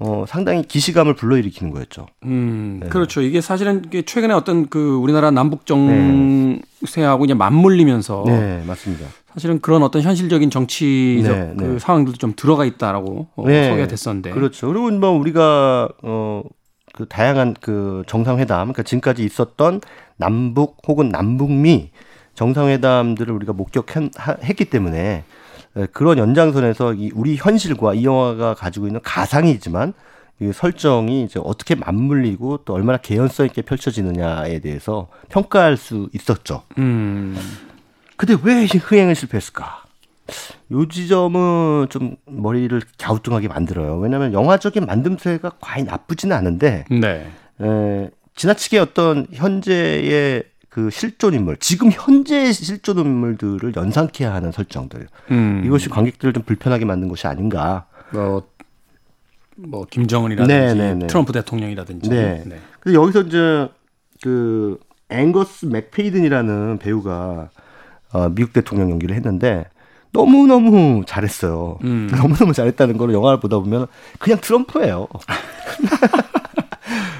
어, 0.00 0.24
상당히 0.26 0.62
기시감을 0.62 1.14
불러일으키는 1.14 1.72
거였죠. 1.72 2.06
음, 2.24 2.80
네. 2.82 2.88
그렇죠. 2.88 3.20
이게 3.20 3.42
사실은 3.42 3.82
최근에 4.06 4.32
어떤 4.32 4.68
그 4.68 4.96
우리나라 4.96 5.30
남북 5.30 5.66
정세하고 5.66 7.18
네. 7.18 7.24
이제 7.24 7.34
맞물리면서. 7.34 8.24
네, 8.26 8.64
맞습니다. 8.66 9.06
사실은 9.34 9.60
그런 9.60 9.82
어떤 9.82 10.00
현실적인 10.00 10.48
정치적 10.48 11.38
네, 11.38 11.54
그 11.58 11.64
네. 11.64 11.78
상황들도 11.78 12.16
좀 12.16 12.32
들어가 12.34 12.64
있다라고 12.64 13.28
어, 13.36 13.46
네. 13.46 13.68
소개가 13.68 13.88
됐었는데. 13.88 14.30
그렇죠. 14.30 14.68
그리고 14.68 14.90
뭐 14.90 15.10
우리가, 15.10 15.90
어, 16.02 16.42
그 16.94 17.06
다양한 17.06 17.54
그 17.60 18.02
정상회담, 18.06 18.68
그러니까 18.68 18.82
지금까지 18.82 19.22
있었던 19.22 19.82
남북 20.16 20.78
혹은 20.88 21.10
남북미 21.10 21.90
정상회담들을 22.40 23.34
우리가 23.34 23.52
목격했기 23.52 24.64
때문에 24.64 25.24
예, 25.76 25.86
그런 25.92 26.16
연장선에서 26.16 26.94
이 26.94 27.10
우리 27.14 27.36
현실과 27.36 27.92
이 27.92 28.04
영화가 28.04 28.54
가지고 28.54 28.86
있는 28.86 29.00
가상이지만 29.02 29.92
이 30.40 30.50
설정이 30.52 31.24
이제 31.24 31.38
어떻게 31.44 31.74
맞물리고 31.74 32.60
또 32.64 32.72
얼마나 32.72 32.96
개연성 32.96 33.44
있게 33.44 33.60
펼쳐지느냐에 33.60 34.60
대해서 34.60 35.08
평가할 35.28 35.76
수 35.76 36.08
있었죠. 36.14 36.62
음. 36.78 37.36
근데 38.16 38.34
왜 38.42 38.64
흥행을 38.64 39.14
실패했을까? 39.14 39.84
요 40.72 40.88
지점은 40.88 41.88
좀 41.90 42.16
머리를 42.24 42.80
갸우뚱하게 42.96 43.48
만들어요. 43.48 43.98
왜냐하면 43.98 44.32
영화적인 44.32 44.86
만듦새가 44.86 45.56
과히 45.60 45.82
나쁘지는 45.82 46.34
않은데, 46.34 46.86
네. 46.90 47.30
에, 47.60 48.10
지나치게 48.34 48.78
어떤 48.78 49.26
현재의 49.32 50.44
그 50.70 50.88
실존 50.88 51.34
인물, 51.34 51.56
지금 51.56 51.90
현재 51.92 52.52
실존 52.52 52.98
인물들을 52.98 53.74
연상케 53.76 54.24
하는 54.24 54.52
설정들. 54.52 55.08
음. 55.32 55.62
이것이 55.66 55.88
관객들을 55.88 56.32
좀 56.32 56.44
불편하게 56.44 56.84
만든 56.84 57.08
것이 57.08 57.26
아닌가. 57.26 57.86
뭐, 58.12 58.46
뭐 59.56 59.84
김정은이라든지 59.84 60.54
네네네. 60.54 60.74
네, 60.74 60.94
네. 60.94 61.06
트럼프 61.08 61.32
대통령이라든지. 61.32 62.08
네. 62.08 62.44
네. 62.46 62.60
그래서 62.78 63.02
여기서 63.02 63.22
이제 63.22 63.68
그 64.22 64.78
앵거스 65.08 65.66
맥페이든이라는 65.66 66.78
배우가 66.78 67.50
어, 68.12 68.28
미국 68.28 68.52
대통령 68.52 68.90
연기를 68.90 69.16
했는데 69.16 69.64
너무 70.12 70.46
너무 70.46 71.04
잘했어요. 71.04 71.78
음. 71.82 72.08
너무 72.16 72.36
너무 72.36 72.52
잘했다는 72.52 72.96
거를 72.96 73.12
영화를 73.12 73.40
보다 73.40 73.58
보면 73.58 73.88
그냥 74.20 74.38
트럼프예요. 74.40 75.08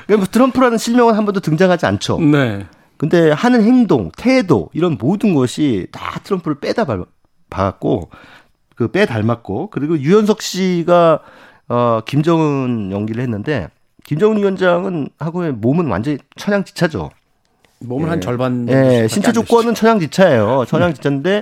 뭐 0.08 0.24
트럼프라는 0.30 0.78
실명은 0.78 1.14
한 1.14 1.24
번도 1.24 1.40
등장하지 1.40 1.86
않죠. 1.86 2.20
네. 2.20 2.64
근데 3.00 3.30
하는 3.30 3.62
행동, 3.62 4.10
태도 4.14 4.68
이런 4.74 4.98
모든 5.00 5.32
것이 5.32 5.86
다 5.90 6.20
트럼프를 6.22 6.60
빼다 6.60 6.84
봐갖고 7.48 8.10
그 8.76 8.88
빼 8.88 9.06
닮았고 9.06 9.70
그리고 9.70 9.98
유현석 9.98 10.42
씨가 10.42 11.20
어 11.70 12.00
김정은 12.04 12.90
연기를 12.92 13.22
했는데 13.22 13.68
김정은 14.04 14.36
위원장은 14.36 15.08
하고의 15.18 15.52
몸은 15.52 15.86
완전히 15.86 16.18
천양지차죠. 16.36 17.08
몸은 17.78 18.06
예. 18.06 18.10
한 18.10 18.20
절반. 18.20 18.68
예, 18.68 19.08
신체 19.08 19.32
조건은 19.32 19.74
천양지차예요. 19.74 20.66
천양지차인데 20.68 21.40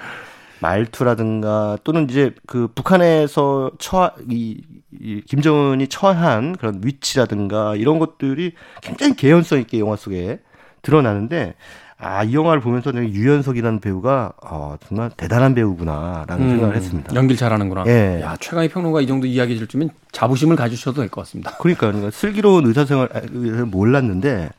말투라든가 0.61 1.77
또는 1.83 2.09
이제 2.09 2.33
그 2.47 2.68
북한에서 2.73 3.73
처, 3.81 4.12
이, 4.31 4.62
이 5.01 5.23
김정은이 5.27 5.88
처한 5.88 6.55
그런 6.57 6.81
위치라든가 6.85 7.75
이런 7.75 7.99
것들이 7.99 8.53
굉장히 8.81 9.16
개연성 9.16 9.59
있게 9.59 9.81
영화 9.81 9.97
속에 9.97 10.38
드러나는데 10.82 11.54
아, 12.00 12.22
이 12.22 12.32
영화를 12.32 12.60
보면서 12.62 12.92
내가 12.92 13.04
유연석이라는 13.08 13.80
배우가 13.80 14.32
어, 14.42 14.76
정말 14.86 15.10
대단한 15.16 15.54
배우구나라는 15.54 16.44
음, 16.44 16.50
생각을 16.50 16.76
했습니다. 16.76 17.12
연기를 17.14 17.36
잘하는구나. 17.36 17.84
예. 17.88 18.20
야, 18.22 18.36
최강희 18.38 18.68
평론가 18.68 19.00
이 19.00 19.06
정도 19.08 19.26
이야기 19.26 19.54
해줄 19.54 19.66
주면 19.66 19.90
자부심을 20.12 20.54
가지셔도 20.54 21.00
될 21.00 21.08
것 21.10 21.22
같습니다. 21.22 21.56
그러니까, 21.58 21.88
그러니까 21.88 22.10
슬기로운 22.12 22.66
의사생활을 22.66 23.66
몰랐는데 23.66 24.50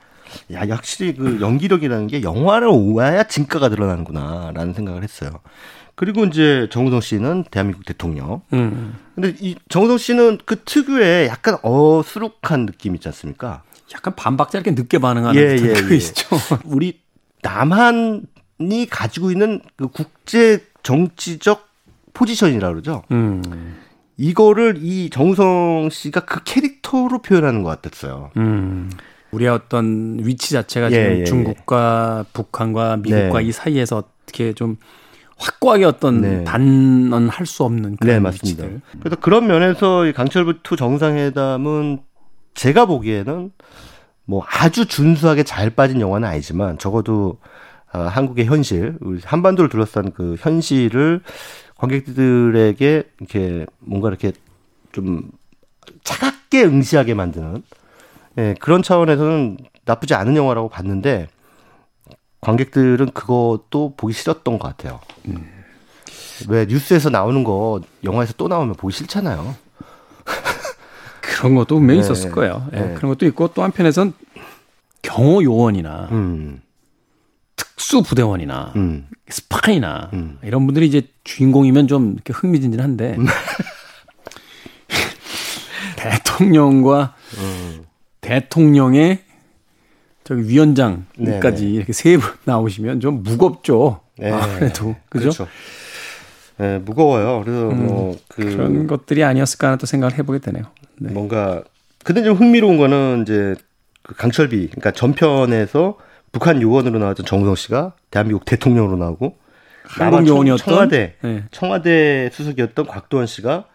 야, 0.53 0.61
확실히 0.69 1.15
그 1.15 1.39
연기력이라는 1.39 2.07
게 2.07 2.23
영화를 2.23 2.67
오야 2.69 3.23
진가가 3.23 3.69
드러나는구나라는 3.69 4.73
생각을 4.73 5.03
했어요. 5.03 5.31
그리고 5.95 6.25
이제 6.25 6.67
정우성 6.71 7.01
씨는 7.01 7.45
대한민국 7.51 7.85
대통령. 7.85 8.41
음. 8.53 8.95
근데 9.15 9.33
이 9.39 9.55
정우성 9.69 9.97
씨는 9.97 10.37
그 10.45 10.61
특유의 10.63 11.27
약간 11.27 11.57
어수룩한 11.61 12.65
느낌 12.65 12.95
있지 12.95 13.07
않습니까? 13.09 13.63
약간 13.93 14.15
반박자 14.15 14.59
이렇게 14.59 14.71
늦게 14.71 14.99
반응하는 14.99 15.39
예, 15.39 15.53
예, 15.53 15.81
그 15.81 15.91
예. 15.91 15.97
있죠. 15.97 16.27
우리 16.65 16.99
남한이 17.41 18.87
가지고 18.89 19.31
있는 19.31 19.61
그 19.77 19.87
국제 19.87 20.63
정치적 20.83 21.67
포지션이라 22.13 22.69
그러죠. 22.69 23.03
음. 23.11 23.77
이거를 24.17 24.79
이 24.81 25.09
정우성 25.09 25.89
씨가 25.91 26.21
그 26.25 26.43
캐릭터로 26.43 27.21
표현하는 27.21 27.63
것 27.63 27.69
같았어요. 27.69 28.31
음. 28.37 28.89
우리의 29.31 29.49
어떤 29.49 30.19
위치 30.21 30.51
자체가 30.51 30.87
예, 30.87 30.91
지금 30.91 31.05
예, 31.05 31.19
예. 31.19 31.23
중국과 31.23 32.25
북한과 32.33 32.97
미국과 32.97 33.39
네. 33.39 33.45
이 33.45 33.51
사이에서 33.51 34.03
어떻게 34.25 34.53
좀 34.53 34.77
확고하게 35.37 35.85
어떤 35.85 36.21
네. 36.21 36.43
단언할 36.43 37.45
수 37.45 37.63
없는 37.63 37.95
그런 37.97 38.15
네, 38.15 38.19
맞습니다. 38.19 38.65
위치들. 38.65 38.81
그래서 38.99 39.15
그런 39.15 39.47
면에서 39.47 40.11
강철비 40.13 40.61
two 40.63 40.75
정상회담은 40.75 41.99
제가 42.59 42.85
보기에는 42.85 43.53
뭐 44.25 44.45
아주 44.45 44.85
준수하게 44.85 45.43
잘 45.43 45.69
빠진 45.69 46.01
영화는 46.01 46.27
아니지만 46.27 46.77
적어도 46.77 47.37
어, 47.93 47.99
한국의 47.99 48.47
현실, 48.47 48.97
한반도를 49.23 49.69
둘러싼 49.69 50.11
그 50.11 50.35
현실을 50.37 51.21
관객들에게 51.77 53.03
이렇게 53.17 53.65
뭔가 53.79 54.09
이렇게 54.09 54.33
좀 54.91 55.31
차갑게 56.03 56.65
응시하게 56.65 57.13
만드는 57.13 57.63
예, 58.37 58.55
그런 58.59 58.83
차원에서는 58.83 59.57
나쁘지 59.85 60.13
않은 60.15 60.35
영화라고 60.35 60.67
봤는데 60.67 61.29
관객들은 62.41 63.11
그것도 63.11 63.93
보기 63.95 64.11
싫었던 64.11 64.59
것 64.59 64.67
같아요. 64.67 64.99
음. 65.27 65.49
왜 66.49 66.65
뉴스에서 66.65 67.09
나오는 67.09 67.45
거 67.45 67.79
영화에서 68.03 68.33
또 68.35 68.49
나오면 68.49 68.75
보기 68.75 68.93
싫잖아요. 68.93 69.55
그런 71.37 71.55
것도 71.55 71.75
분명히 71.75 71.99
네. 72.01 72.05
있었을 72.05 72.31
거예요. 72.31 72.67
예, 72.73 72.79
네. 72.79 72.93
그런 72.95 73.09
것도 73.11 73.25
있고 73.27 73.49
또 73.53 73.63
한편에선 73.63 74.13
경호 75.01 75.43
요원이나 75.43 76.09
음. 76.11 76.61
특수 77.55 78.01
부대원이나 78.03 78.73
음. 78.75 79.07
스파이나 79.29 80.09
음. 80.13 80.37
이런 80.43 80.65
분들이 80.65 80.87
이제 80.87 81.03
주인공이면 81.23 81.87
좀 81.87 82.13
이렇게 82.13 82.33
흥미진진한데 82.33 83.15
음. 83.17 83.25
대통령과 85.95 87.15
음. 87.37 87.85
대통령의 88.21 89.23
저기 90.23 90.47
위원장까지 90.47 91.63
네네. 91.63 91.75
이렇게 91.75 91.93
세 91.93 92.17
분 92.17 92.31
나오시면 92.43 92.99
좀 92.99 93.23
무겁죠. 93.23 94.01
네. 94.17 94.31
아무래도 94.31 94.95
그죠? 95.09 95.29
그렇죠. 95.31 95.47
네, 96.57 96.77
무거워요. 96.79 97.41
그래서 97.43 97.69
음, 97.69 97.87
뭐그 97.87 98.35
그런 98.35 98.87
것들이 98.87 99.23
아니었을까 99.23 99.67
하는 99.67 99.77
또 99.77 99.85
생각을 99.85 100.17
해보게 100.17 100.39
되네요. 100.39 100.65
네. 100.99 101.11
뭔가 101.11 101.63
근데 102.03 102.23
좀 102.23 102.35
흥미로운 102.35 102.77
거는 102.77 103.23
이제 103.23 103.55
그 104.03 104.15
강철비 104.15 104.67
그러니까 104.67 104.91
전편에서 104.91 105.97
북한 106.31 106.61
요원으로 106.61 106.99
나왔던 106.99 107.25
정우성 107.25 107.55
씨가 107.55 107.93
대한민국 108.11 108.45
대통령으로 108.45 108.97
나오고 108.97 109.37
한국 109.83 110.27
요원이었던 110.27 110.65
청와대 110.65 111.15
네. 111.21 111.43
청와대 111.51 112.29
수석이었던 112.31 112.85
곽도원 112.85 113.25
씨가 113.25 113.65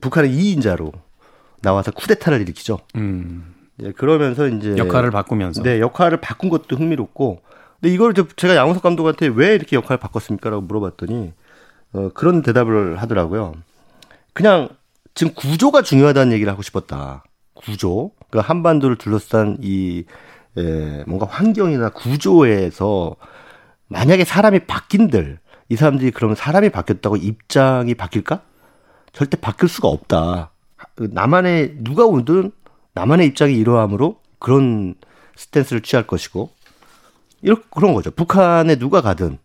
북한의 0.00 0.30
2인자로 0.32 0.92
나와서 1.60 1.90
쿠데타를 1.90 2.40
일으키죠. 2.42 2.78
음. 2.96 3.54
예, 3.82 3.92
그러면서 3.92 4.48
이제 4.48 4.76
역할을 4.76 5.10
바꾸면서 5.10 5.62
네 5.62 5.80
역할을 5.80 6.20
바꾼 6.20 6.50
것도 6.50 6.76
흥미롭고 6.76 7.40
근데 7.80 7.94
이걸 7.94 8.12
제가 8.14 8.56
양호석 8.56 8.82
감독한테 8.82 9.28
왜 9.28 9.54
이렇게 9.54 9.76
역할을 9.76 9.98
바꿨습니까라고 9.98 10.62
물어봤더니 10.62 11.32
어, 11.92 12.10
그런 12.14 12.42
대답을 12.42 12.96
하더라고요. 12.96 13.54
그냥 14.32 14.68
지금 15.18 15.34
구조가 15.34 15.82
중요하다는 15.82 16.32
얘기를 16.32 16.52
하고 16.52 16.62
싶었다. 16.62 17.24
구조. 17.52 18.12
그러니까 18.30 18.48
한반도를 18.48 18.98
둘러싼 18.98 19.58
이 19.60 20.04
에, 20.56 21.02
뭔가 21.08 21.26
환경이나 21.26 21.88
구조에서 21.88 23.16
만약에 23.88 24.24
사람이 24.24 24.66
바뀐들 24.66 25.40
이 25.70 25.74
사람들이 25.74 26.12
그러면 26.12 26.36
사람이 26.36 26.70
바뀌었다고 26.70 27.16
입장이 27.16 27.96
바뀔까? 27.96 28.42
절대 29.12 29.36
바뀔 29.36 29.68
수가 29.68 29.88
없다. 29.88 30.52
나만의 30.94 31.78
누가 31.78 32.04
오든 32.04 32.52
나만의 32.94 33.26
입장이 33.26 33.56
이러함으로 33.56 34.20
그런 34.38 34.94
스탠스를 35.34 35.82
취할 35.82 36.06
것이고 36.06 36.50
이렇게 37.42 37.64
그런 37.70 37.92
거죠. 37.92 38.12
북한에 38.12 38.76
누가 38.76 39.00
가든 39.00 39.38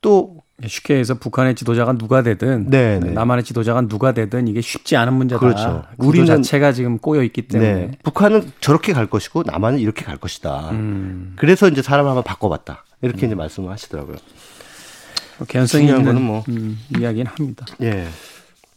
또 0.00 0.38
쉽게 0.66 0.96
해서 0.96 1.14
북한의 1.14 1.54
지도자가 1.54 1.92
누가 1.94 2.22
되든 2.22 2.66
네, 2.68 2.98
네. 2.98 3.10
남한의 3.10 3.44
지도자가 3.44 3.82
누가 3.82 4.12
되든 4.12 4.48
이게 4.48 4.60
쉽지 4.60 4.96
않은 4.96 5.12
문제다. 5.14 5.38
그렇죠. 5.40 5.84
우리 5.98 6.26
자체가 6.26 6.72
지금 6.72 6.98
꼬여 6.98 7.22
있기 7.24 7.42
때문에 7.48 7.72
네. 7.72 7.90
북한은 8.02 8.52
저렇게 8.60 8.92
갈 8.92 9.06
것이고 9.06 9.44
남한은 9.46 9.78
이렇게 9.78 10.04
갈 10.04 10.16
것이다. 10.16 10.70
음. 10.70 11.34
그래서 11.36 11.68
이제 11.68 11.82
사람을 11.82 12.08
한번 12.10 12.24
바꿔봤다. 12.24 12.84
이렇게 13.02 13.24
음. 13.24 13.28
이제 13.28 13.34
말씀을 13.34 13.70
하시더라고요. 13.70 14.16
뭐 15.38 15.46
개연성이 15.46 15.86
있는 15.86 16.20
뭐. 16.20 16.44
음, 16.48 16.78
이야기는 16.98 17.26
합니다. 17.26 17.64
예. 17.82 18.06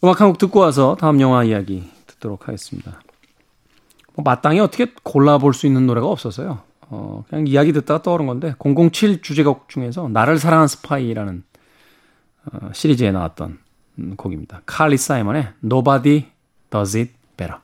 음악 0.03 0.21
한 0.21 0.27
곡 0.29 0.37
듣고 0.37 0.59
와서 0.59 0.95
다음 0.99 1.19
영화 1.21 1.43
이야기 1.43 1.83
듣도록 2.07 2.47
하겠습니다. 2.47 3.01
뭐 4.15 4.23
마땅히 4.23 4.59
어떻게 4.59 4.87
골라볼 5.03 5.53
수 5.53 5.65
있는 5.67 5.87
노래가 5.87 6.07
없어서요. 6.07 6.59
어, 6.89 7.23
그냥 7.29 7.47
이야기 7.47 7.73
듣다가 7.73 8.01
떠오른 8.03 8.27
건데 8.27 8.53
007 8.59 9.21
주제곡 9.21 9.67
중에서 9.69 10.07
나를 10.09 10.37
사랑한 10.37 10.67
스파이라는 10.67 11.43
어, 11.43 11.52
시리즈에 12.73 13.11
나왔던 13.11 13.59
곡입니다. 14.17 14.61
칼리 14.65 14.97
사이먼의 14.97 15.49
Nobody 15.63 16.25
Does 16.69 16.97
It 16.97 17.11
Better. 17.37 17.62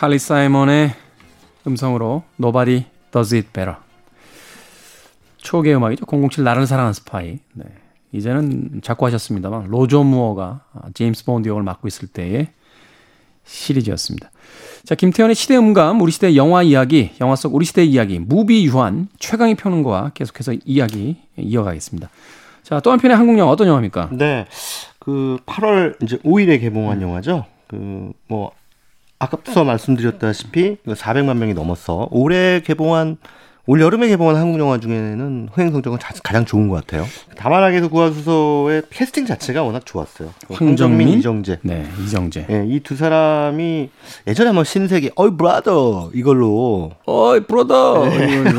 칼리 0.00 0.18
사이먼의 0.18 0.94
음성으로 1.66 2.22
Nobody 2.40 2.86
Does 3.12 3.34
It 3.34 3.48
Better. 3.52 3.76
초기의 5.36 5.76
음악이죠. 5.76 6.06
007 6.06 6.42
나를 6.42 6.66
사랑한 6.66 6.94
스파이. 6.94 7.38
네. 7.52 7.64
이제는 8.10 8.80
작고 8.82 9.04
하셨습니다만 9.04 9.66
로저 9.68 10.02
무어가 10.02 10.64
제임스 10.94 11.26
본드 11.26 11.50
역을 11.50 11.62
맡고 11.62 11.86
있을 11.86 12.08
때의 12.08 12.48
시리즈였습니다. 13.44 14.30
자, 14.84 14.94
김태훈의 14.94 15.34
시대 15.34 15.58
음감, 15.58 16.00
우리 16.00 16.12
시대 16.12 16.34
영화 16.34 16.62
이야기, 16.62 17.10
영화 17.20 17.36
속 17.36 17.54
우리 17.54 17.66
시대 17.66 17.84
이야기, 17.84 18.18
무비 18.18 18.64
유환 18.64 19.08
최강희 19.18 19.56
평론가와 19.56 20.12
계속해서 20.14 20.54
이야기 20.64 21.18
이어가겠습니다. 21.36 22.08
자, 22.62 22.80
또 22.80 22.90
한편의 22.90 23.18
한국 23.18 23.36
영화 23.36 23.52
어떤 23.52 23.66
영화입니까? 23.68 24.08
네. 24.12 24.46
그 24.98 25.36
8월 25.44 26.02
이제 26.02 26.16
5일에 26.24 26.58
개봉한 26.58 26.96
음. 26.96 27.02
영화죠. 27.02 27.44
그 27.68 28.14
뭐 28.28 28.52
아까부터 29.20 29.64
말씀드렸다시피 29.64 30.78
400만 30.86 31.36
명이 31.36 31.52
넘었어. 31.54 32.08
올해 32.10 32.60
개봉한 32.60 33.18
올 33.66 33.80
여름에 33.82 34.08
개봉한 34.08 34.34
한국 34.36 34.58
영화 34.58 34.78
중에는 34.78 35.50
흥행 35.52 35.70
성적은 35.70 35.98
가장 36.24 36.46
좋은 36.46 36.68
것 36.68 36.76
같아요. 36.76 37.06
다만 37.36 37.62
하게도 37.62 37.90
구하수소의 37.90 38.84
캐스팅 38.90 39.26
자체가 39.26 39.62
워낙 39.62 39.84
좋았어요. 39.84 40.30
황정민, 40.50 41.08
이정재. 41.08 41.58
네, 41.62 41.86
이정재. 42.02 42.46
네, 42.48 42.66
이두 42.66 42.96
사람이 42.96 43.90
예전에 44.26 44.48
한번 44.48 44.64
신세계 44.64 45.10
어이 45.14 45.36
브라더 45.36 46.10
이걸로 46.14 46.92
어이 47.04 47.40
브라더 47.40 48.08
네. 48.08 48.44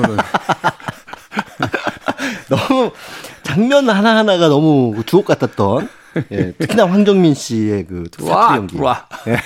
너무 2.50 2.92
장면 3.42 3.90
하나 3.90 4.16
하나가 4.16 4.48
너무 4.48 5.02
주옥 5.08 5.26
같았던. 5.26 5.90
예, 6.32 6.52
특히나 6.52 6.86
황정민 6.88 7.34
씨의 7.34 7.88
그 7.88 8.04
사투리 8.12 8.58
연기. 8.58 8.78
와. 8.78 9.08
예. 9.28 9.38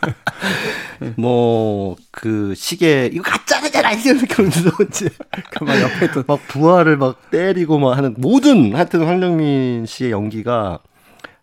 뭐 1.16 1.96
그 2.20 2.52
시계 2.56 3.06
이거 3.06 3.22
가짜잖아 3.22 3.92
이러면서 3.92 4.70
이제 4.88 5.08
막 5.60 5.80
옆에 5.80 6.10
또막 6.10 6.48
부하를 6.48 6.96
막 6.96 7.30
때리고 7.30 7.78
막 7.78 7.96
하는 7.96 8.14
모든 8.18 8.74
하여튼 8.74 9.06
황정민 9.06 9.86
씨의 9.86 10.10
연기가 10.10 10.80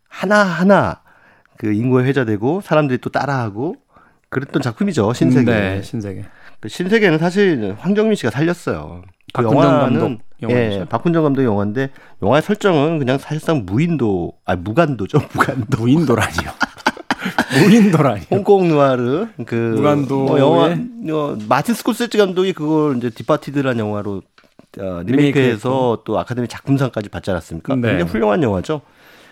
하나 0.09 0.43
하나 0.43 1.01
그 1.57 1.71
인고에 1.71 2.03
회자되고 2.03 2.59
사람들이 2.59 2.99
또 2.99 3.09
따라하고 3.09 3.75
그랬던 4.29 4.61
작품이죠 4.61 5.13
신세계. 5.13 5.49
네, 5.49 5.81
신세계. 5.81 6.25
그 6.59 6.67
신세계는 6.67 7.19
사실 7.19 7.73
황정민 7.79 8.15
씨가 8.15 8.31
살렸어요. 8.31 9.03
그 9.33 9.43
영화는 9.43 10.19
예, 10.49 10.85
박훈정 10.89 11.23
감독 11.23 11.43
영화인데 11.43 11.89
영화의 12.21 12.41
설정은 12.41 12.99
그냥 12.99 13.17
사실상 13.17 13.63
무인도 13.65 14.33
아 14.43 14.57
무간도죠 14.57 15.19
무간도 15.33 15.77
무인도라니요. 15.77 16.51
무인도라니. 17.63 18.27
홍콩 18.31 18.67
누아르 18.67 19.27
그 19.45 19.55
무간도 19.75 20.25
뭐 20.25 20.39
영화 20.39 20.75
어, 21.13 21.37
마틴 21.47 21.75
스콜세지 21.75 22.17
감독이 22.17 22.53
그걸 22.53 22.97
이제 22.97 23.09
디파티드란 23.09 23.79
영화로 23.79 24.21
어, 24.79 25.01
리메이크해서 25.05 26.03
또 26.05 26.19
아카데미 26.19 26.47
작품상까지 26.47 27.09
받지 27.09 27.31
않았습니까? 27.31 27.75
네. 27.75 27.81
굉장히 27.89 28.11
훌륭한 28.11 28.43
영화죠. 28.43 28.81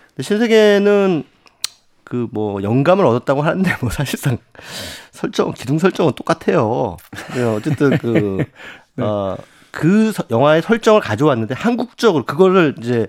근데 0.08 0.22
신세계는 0.22 1.24
그 2.04 2.28
뭐 2.30 2.62
영감을 2.62 3.04
얻었다고 3.06 3.42
하는데 3.42 3.70
뭐 3.80 3.90
사실상 3.90 4.38
설정 5.10 5.52
기둥 5.52 5.78
설정은 5.78 6.12
똑같아요. 6.12 6.96
어쨌든 7.56 7.98
그 7.98 8.44
네. 8.96 9.04
어, 9.04 9.36
그 9.70 10.12
영화의 10.30 10.62
설정을 10.62 11.00
가져왔는데 11.00 11.54
한국적으로 11.54 12.24
그거를 12.24 12.74
이제 12.78 13.08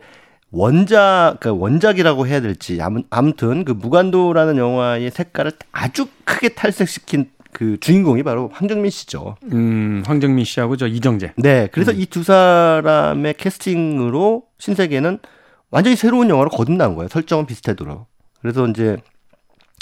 원작, 0.56 1.36
그러니까 1.42 1.62
원작이라고 1.62 2.28
해야 2.28 2.40
될지, 2.40 2.80
아무튼 3.10 3.66
그 3.66 3.74
무간도라는 3.74 4.58
영화의 4.58 5.12
색깔을 5.12 5.52
아주 5.74 6.08
크게 6.24 6.50
탈색시킨 6.50 7.30
그 7.52 7.78
주인공이 7.80 8.24
바로 8.24 8.50
황정민 8.54 8.90
씨죠. 8.90 9.36
음, 9.52 10.04
황정민 10.06 10.46
씨하고 10.46 10.78
저 10.78 10.88
이정재. 10.88 11.34
네. 11.38 11.68
그래서 11.72 11.92
음. 11.92 12.00
이두 12.00 12.24
사람의 12.24 13.36
캐스팅으로 13.36 14.44
신세계는 14.58 15.20
완전히 15.72 15.98
새로운 15.98 16.30
영화로 16.30 16.50
거듭난 16.50 16.96
거예요. 16.96 17.10
설정은 17.10 17.46
비슷해도. 17.46 18.08
그래서 18.42 18.68
이제 18.68 18.98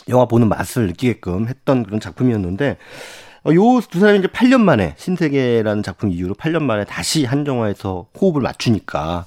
영화 0.09 0.25
보는 0.25 0.49
맛을 0.49 0.87
느끼게끔 0.87 1.47
했던 1.47 1.83
그런 1.83 1.99
작품이었는데, 1.99 2.77
어, 3.45 3.53
요두 3.53 3.99
사람이 3.99 4.19
이제 4.19 4.27
8년 4.27 4.61
만에 4.61 4.95
신세계라는 4.97 5.83
작품 5.83 6.11
이후로 6.11 6.33
8년 6.33 6.63
만에 6.63 6.83
다시 6.85 7.25
한 7.25 7.45
영화에서 7.45 8.07
호흡을 8.19 8.41
맞추니까 8.41 9.25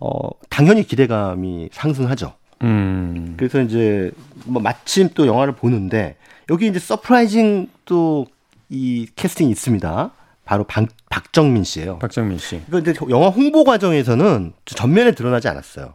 어, 0.00 0.30
당연히 0.48 0.82
기대감이 0.84 1.68
상승하죠. 1.72 2.32
음. 2.62 3.34
그래서 3.36 3.60
이제 3.60 4.10
뭐 4.44 4.60
마침 4.60 5.10
또 5.14 5.26
영화를 5.26 5.54
보는데 5.54 6.16
여기 6.50 6.66
이제 6.66 6.78
surprising 6.78 7.68
또 7.84 8.26
이 8.70 9.08
캐스팅이 9.16 9.50
있습니다. 9.50 10.10
바로 10.44 10.64
박, 10.64 10.86
박정민 11.10 11.64
씨예요. 11.64 11.98
박정민 11.98 12.38
씨. 12.38 12.62
이거 12.68 12.78
이제 12.78 12.94
영화 13.10 13.28
홍보 13.28 13.64
과정에서는 13.64 14.52
전면에 14.64 15.12
드러나지 15.12 15.48
않았어요. 15.48 15.92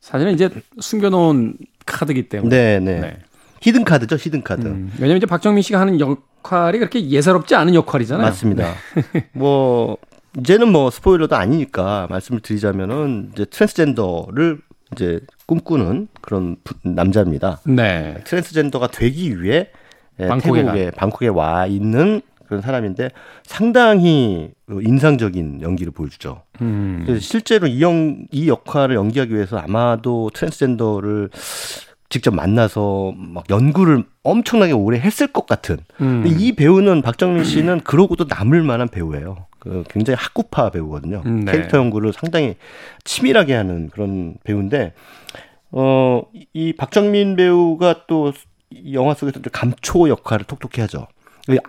사실은 0.00 0.32
이제 0.32 0.50
숨겨놓은 0.80 1.56
카드기 1.86 2.28
때문에. 2.28 2.48
네, 2.48 2.80
네. 2.80 3.00
네. 3.00 3.16
히든 3.60 3.84
카드죠, 3.84 4.16
히든 4.16 4.42
카드. 4.42 4.66
음, 4.66 4.92
왜냐면 4.96 5.18
이제 5.18 5.26
박정민 5.26 5.62
씨가 5.62 5.80
하는 5.80 6.00
역할이 6.00 6.78
그렇게 6.78 7.08
예사롭지 7.08 7.54
않은 7.54 7.74
역할이잖아요. 7.74 8.26
맞습니다. 8.26 8.72
네. 9.12 9.28
뭐 9.32 9.98
이제는 10.40 10.70
뭐 10.70 10.90
스포일러도 10.90 11.36
아니니까 11.36 12.06
말씀을 12.10 12.40
드리자면은 12.40 13.30
이제 13.32 13.44
트랜스젠더를 13.44 14.58
이제 14.92 15.20
꿈꾸는 15.46 16.08
그런 16.20 16.56
남자입니다. 16.82 17.60
네. 17.66 18.22
트랜스젠더가 18.24 18.88
되기 18.88 19.42
위해 19.42 19.68
예, 20.20 20.26
방콕에 20.26 20.62
태국에 20.62 20.90
방콕에 20.90 21.28
와 21.28 21.66
있는 21.66 22.22
그런 22.46 22.62
사람인데 22.62 23.10
상당히 23.44 24.52
인상적인 24.70 25.60
연기를 25.60 25.92
보여주죠. 25.92 26.42
음. 26.62 27.18
실제로 27.20 27.66
이, 27.66 27.82
영, 27.82 28.26
이 28.30 28.48
역할을 28.48 28.96
연기하기 28.96 29.34
위해서 29.34 29.58
아마도 29.58 30.30
트랜스젠더를 30.32 31.30
직접 32.10 32.34
만나서 32.34 33.12
막 33.16 33.44
연구를 33.50 34.04
엄청나게 34.22 34.72
오래 34.72 34.98
했을 34.98 35.26
것 35.26 35.46
같은. 35.46 35.78
음. 36.00 36.24
이 36.26 36.52
배우는 36.52 37.02
박정민 37.02 37.44
씨는 37.44 37.80
그러고도 37.80 38.24
남을 38.28 38.62
만한 38.62 38.88
배우예요. 38.88 39.46
그 39.58 39.84
굉장히 39.90 40.16
학구파 40.16 40.70
배우거든요. 40.70 41.22
음, 41.26 41.44
네. 41.44 41.52
캐릭터 41.52 41.78
연구를 41.78 42.12
상당히 42.12 42.56
치밀하게 43.04 43.54
하는 43.54 43.90
그런 43.90 44.36
배우인데 44.44 44.94
어 45.70 46.22
이 46.54 46.72
박정민 46.72 47.36
배우가 47.36 48.06
또 48.06 48.32
영화 48.92 49.14
속에서 49.14 49.40
감초 49.52 50.08
역할을 50.08 50.46
톡톡히 50.46 50.80
하죠. 50.82 51.06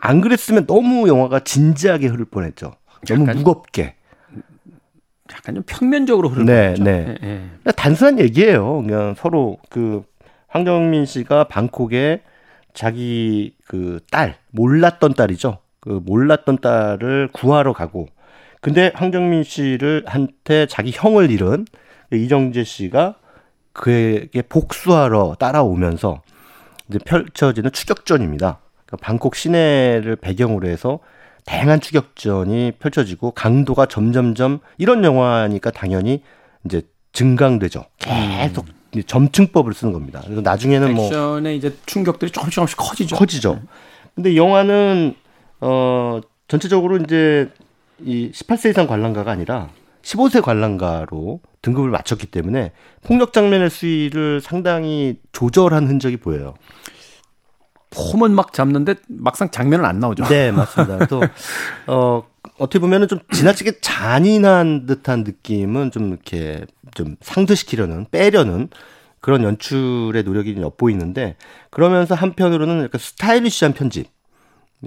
안 0.01 0.21
그랬으면 0.21 0.67
너무 0.67 1.07
영화가 1.07 1.39
진지하게 1.41 2.07
흐를 2.07 2.25
뻔했죠. 2.25 2.73
너무 3.07 3.25
무겁게. 3.33 3.95
약간 5.31 5.55
좀 5.55 5.63
평면적으로 5.65 6.27
흐르는 6.29 6.45
네, 6.53 6.69
거죠. 6.71 6.83
네. 6.83 7.15
예, 7.23 7.27
예. 7.67 7.71
단순한 7.71 8.19
얘기예요. 8.19 8.81
그냥 8.81 9.15
서로 9.17 9.57
그 9.69 10.03
황정민 10.49 11.05
씨가 11.05 11.45
방콕에 11.45 12.21
자기 12.73 13.55
그 13.65 13.99
딸, 14.11 14.35
몰랐던 14.51 15.13
딸이죠. 15.13 15.59
그 15.79 16.01
몰랐던 16.05 16.57
딸을 16.59 17.29
구하러 17.31 17.73
가고 17.73 18.07
근데 18.61 18.91
황정민 18.93 19.43
씨를 19.43 20.03
한테 20.05 20.65
자기 20.65 20.91
형을 20.93 21.31
잃은 21.31 21.65
그 22.09 22.17
이정재 22.17 22.63
씨가 22.63 23.15
그에게 23.71 24.41
복수하러 24.41 25.35
따라오면서 25.39 26.21
이제 26.89 26.99
펼쳐지는 27.05 27.71
추격전입니다. 27.71 28.59
그러니까 28.85 29.05
방콕 29.05 29.35
시내를 29.35 30.17
배경으로 30.17 30.67
해서 30.67 30.99
다양한 31.45 31.79
추격전이 31.79 32.73
펼쳐지고 32.79 33.31
강도가 33.31 33.85
점점점 33.85 34.59
이런 34.77 35.03
영화니까 35.03 35.71
당연히 35.71 36.21
이제 36.65 36.81
증강되죠. 37.13 37.85
계속 37.97 38.67
이 38.67 38.78
점층법을 39.05 39.73
쓰는 39.73 39.93
겁니다. 39.93 40.21
그래서 40.23 40.41
나중에는 40.41 40.93
뭐 40.95 41.05
액션의 41.05 41.57
이제 41.57 41.75
충격들이 41.85 42.31
조금씩 42.31 42.55
조금씩 42.55 42.77
커지죠. 42.77 43.15
커지죠. 43.15 43.61
근데 44.15 44.35
영화는 44.35 45.15
어 45.61 46.19
전체적으로 46.47 46.97
이제 46.97 47.49
이 48.03 48.31
18세 48.33 48.71
이상 48.71 48.87
관람가가 48.87 49.31
아니라 49.31 49.69
15세 50.01 50.41
관람가로 50.41 51.41
등급을 51.61 51.89
맞췄기 51.89 52.27
때문에 52.27 52.71
폭력 53.03 53.33
장면의 53.33 53.69
수위를 53.69 54.41
상당히 54.41 55.17
조절한 55.31 55.87
흔적이 55.87 56.17
보여요. 56.17 56.55
폼은 57.91 58.33
막 58.33 58.53
잡는데 58.53 58.95
막상 59.07 59.49
장면은 59.49 59.85
안 59.85 59.99
나오죠. 59.99 60.25
네, 60.25 60.51
맞습니다. 60.51 60.97
그래서 60.97 61.21
어 61.87 62.23
어떻게 62.57 62.79
보면은 62.79 63.07
좀 63.07 63.19
지나치게 63.31 63.79
잔인한 63.81 64.85
듯한 64.85 65.23
느낌은 65.23 65.91
좀 65.91 66.09
이렇게 66.09 66.65
좀 66.93 67.15
상쇄시키려는 67.21 68.05
빼려는 68.11 68.69
그런 69.21 69.43
연출의 69.43 70.23
노력이 70.23 70.55
엿보이는데 70.59 71.35
그러면서 71.69 72.15
한편으로는 72.15 72.83
약간 72.85 72.99
스타일리시한 72.99 73.73
편집, 73.73 74.07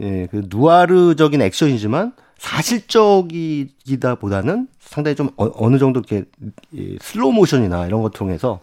예, 0.01 0.27
그 0.31 0.45
누아르적인 0.49 1.43
액션이지만 1.43 2.13
사실적이다 2.39 4.17
보다는 4.17 4.69
상당히 4.81 5.15
좀 5.15 5.31
어, 5.37 5.71
느 5.71 5.79
정도 5.79 6.01
이렇게 6.01 6.25
이 6.73 6.99
슬로우 7.01 7.33
모션이나 7.33 7.87
이런 7.87 8.03
것 8.03 8.13
통해서 8.13 8.61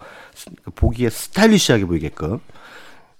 보기에 0.76 1.10
스타일리시하게 1.10 1.86
보이게끔. 1.86 2.40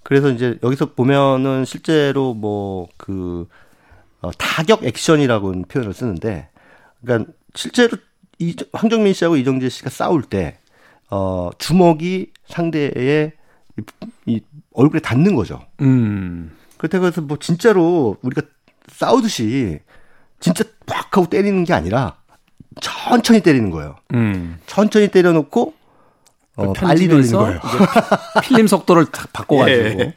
그래서 0.02 0.30
이제 0.30 0.58
여기서 0.62 0.94
보면은 0.94 1.64
실제로 1.64 2.34
뭐그 2.34 3.48
어, 4.22 4.30
타격 4.32 4.84
액션이라고 4.84 5.62
표현을 5.68 5.94
쓰는데, 5.94 6.48
그러니까 7.00 7.32
실제로 7.54 7.96
이 8.38 8.56
황정민 8.72 9.12
씨하고 9.12 9.36
이정재 9.36 9.68
씨가 9.68 9.90
싸울 9.90 10.22
때, 10.22 10.58
어, 11.10 11.50
주먹이 11.58 12.32
상대의 12.46 13.32
이, 13.78 13.82
이 14.26 14.40
얼굴에 14.72 15.00
닿는 15.00 15.34
거죠. 15.34 15.64
음. 15.80 16.56
그렇다고 16.76 17.06
해서 17.06 17.20
뭐 17.20 17.38
진짜로 17.38 18.16
우리가 18.22 18.42
싸우듯이 18.88 19.80
진짜 20.38 20.64
팍 20.86 21.16
하고 21.16 21.28
때리는 21.28 21.64
게 21.64 21.72
아니라 21.72 22.16
천천히 22.80 23.40
때리는 23.40 23.70
거예요. 23.70 23.96
음. 24.14 24.58
천천히 24.66 25.08
때려놓고 25.08 25.74
어, 26.68 26.72
빨리 26.72 27.08
돌리는 27.08 27.32
거예요. 27.32 27.60
필름 28.42 28.66
속도를 28.66 29.06
탁 29.06 29.32
바꿔가지고. 29.32 29.78
예. 29.78 29.98
예. 30.00 30.14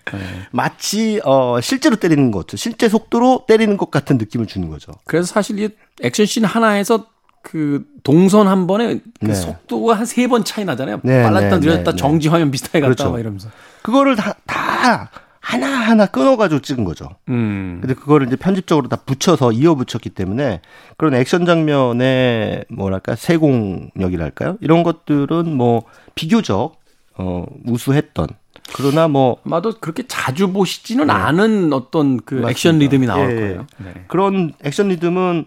마치 0.51 1.19
어, 1.23 1.59
실제로 1.61 1.95
때리는 1.95 2.31
것죠. 2.31 2.57
실제 2.57 2.89
속도로 2.89 3.45
때리는 3.47 3.77
것 3.77 3.91
같은 3.91 4.17
느낌을 4.17 4.45
주는 4.47 4.69
거죠. 4.69 4.91
그래서 5.05 5.27
사실 5.27 5.59
이 5.59 5.69
액션씬 6.01 6.45
하나에서 6.45 7.07
그 7.41 7.83
동선 8.03 8.47
한 8.47 8.67
번에 8.67 8.99
그 9.19 9.25
네. 9.27 9.33
속도가 9.33 9.95
한 9.95 10.03
세 10.05 10.27
번 10.27 10.43
차이 10.45 10.63
나잖아요. 10.65 11.01
네, 11.03 11.23
빨랐다 11.23 11.59
네, 11.59 11.65
느렸다 11.65 11.91
네, 11.91 11.91
네. 11.91 11.95
정지 11.97 12.27
화면 12.29 12.51
비슷하게 12.51 12.79
갔다 12.81 12.93
그렇죠. 12.95 13.11
막 13.11 13.19
이러면서. 13.19 13.49
그거를 13.81 14.15
다, 14.15 14.33
다 14.45 15.09
하나하나 15.43 16.05
끊어가지고 16.05 16.61
찍은 16.61 16.85
거죠. 16.85 17.09
음. 17.27 17.79
근데 17.81 17.93
그거를 17.93 18.27
이제 18.27 18.37
편집적으로 18.37 18.87
다 18.87 18.95
붙여서 18.95 19.51
이어 19.51 19.75
붙였기 19.75 20.09
때문에 20.09 20.61
그런 20.97 21.13
액션 21.13 21.45
장면의 21.45 22.63
뭐랄까 22.69 23.15
세공력이랄까요? 23.15 24.57
이런 24.61 24.83
것들은 24.83 25.53
뭐 25.53 25.83
비교적 26.15 26.77
어 27.17 27.45
우수했던 27.65 28.27
그러나 28.73 29.09
뭐 29.09 29.37
아마도 29.45 29.73
그렇게 29.81 30.03
자주 30.07 30.53
보시지는 30.53 31.09
않은 31.09 31.73
어떤 31.73 32.21
그 32.21 32.35
맞습니다. 32.35 32.49
액션 32.49 32.79
리듬이 32.79 33.05
나올 33.05 33.29
예. 33.29 33.35
거예요. 33.35 33.67
네. 33.79 34.05
그런 34.07 34.53
액션 34.63 34.87
리듬은 34.87 35.45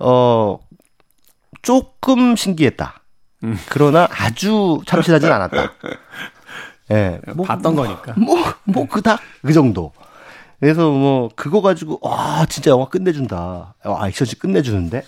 어 0.00 0.58
조금 1.62 2.36
신기했다. 2.36 3.00
음. 3.44 3.58
그러나 3.70 4.06
아주 4.10 4.82
참신하진 4.86 5.32
않았다. 5.32 5.72
예. 6.90 7.20
뭐, 7.34 7.46
봤던 7.46 7.74
거니까. 7.74 8.14
뭐, 8.18 8.36
뭐, 8.64 8.86
그닥, 8.86 9.20
그 9.42 9.52
정도. 9.52 9.92
그래서 10.60 10.90
뭐, 10.90 11.30
그거 11.34 11.60
가지고, 11.60 11.98
와, 12.02 12.46
진짜 12.46 12.70
영화 12.70 12.88
끝내준다. 12.88 13.74
와, 13.84 14.08
액션씬 14.08 14.38
끝내주는데? 14.38 15.02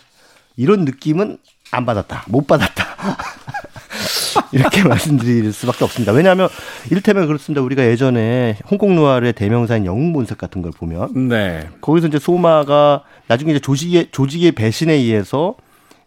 이런 0.57 0.85
느낌은 0.85 1.39
안 1.71 1.87
받았다. 1.87 2.25
못 2.29 2.47
받았다. 2.47 2.85
이렇게 4.53 4.83
말씀드릴 4.89 5.53
수밖에 5.53 5.85
없습니다. 5.85 6.13
왜냐하면, 6.13 6.49
이를테면 6.91 7.27
그렇습니다. 7.27 7.63
우리가 7.63 7.87
예전에 7.87 8.59
홍콩 8.71 8.95
누아르의 8.95 9.33
대명사인 9.35 9.87
영웅본색 9.87 10.39
같은 10.39 10.63
걸 10.63 10.73
보면, 10.73 11.29
네. 11.29 11.69
거기서 11.81 12.09
이제 12.09 12.19
소마가 12.19 13.03
나중에 13.29 13.53
이제 13.53 13.61
조직의, 13.61 14.09
조직의 14.13 14.53
배신에 14.53 14.95
의해서 14.95 15.55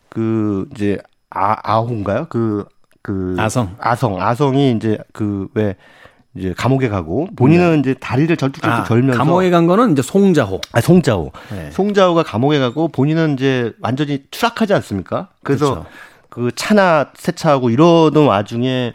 그, 0.10 0.68
이제, 0.76 0.98
아, 1.30 1.56
아호인가요? 1.64 2.28
그, 2.30 2.66
그. 3.02 3.36
아성. 3.38 3.76
아성. 3.80 4.22
아성이 4.22 4.72
이제 4.72 4.98
그, 5.14 5.48
왜, 5.54 5.76
이제 6.36 6.54
감옥에 6.56 6.90
가고 6.90 7.28
본인은 7.36 7.80
이제 7.80 7.96
다리를 7.96 8.36
절뚝절뚝 8.38 8.80
아, 8.80 8.84
절면서 8.84 9.18
감옥에 9.18 9.50
간 9.50 9.66
거는 9.68 9.94
이제 9.94 10.02
송자호. 10.02 10.62
아, 10.74 10.82
송자호. 10.82 11.32
네. 11.52 11.72
송자호가 11.72 12.24
감옥에 12.24 12.60
가고 12.60 12.88
본인은 12.88 13.34
이제 13.34 13.74
완전히 13.82 14.24
추락하지 14.30 14.74
않습니까? 14.76 15.30
그래서 15.44 15.72
그렇죠. 15.72 15.90
그 16.30 16.52
차나 16.56 17.12
세차하고 17.16 17.72
이러던 17.72 18.28
와중에 18.28 18.94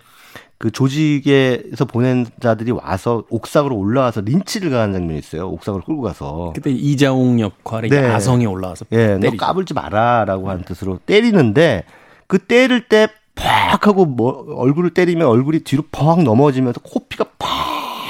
그 0.58 0.70
조직에서 0.70 1.84
보낸 1.84 2.24
자들이 2.40 2.70
와서 2.70 3.24
옥상으로 3.28 3.76
올라와서 3.76 4.20
린치를 4.20 4.70
가는 4.70 4.94
장면이 4.94 5.18
있어요. 5.18 5.48
옥상으로 5.48 5.82
끌고 5.82 6.02
가서. 6.02 6.52
그때 6.54 6.70
이자웅 6.70 7.40
역할에 7.40 7.88
네. 7.88 8.06
아성이 8.06 8.46
올라와서 8.46 8.86
예, 8.92 9.14
너 9.14 9.20
때리죠. 9.20 9.36
까불지 9.36 9.74
마라라고 9.74 10.48
하는 10.48 10.62
뜻으로 10.62 11.00
때리는데 11.04 11.84
그 12.28 12.38
때릴 12.38 12.88
때 12.88 13.08
팍 13.34 13.86
하고 13.86 14.04
뭐 14.04 14.44
얼굴을 14.56 14.90
때리면 14.90 15.26
얼굴이 15.26 15.60
뒤로 15.60 15.82
퍽 15.90 16.22
넘어지면서 16.22 16.80
코피가 16.80 17.24
팍 17.38 17.48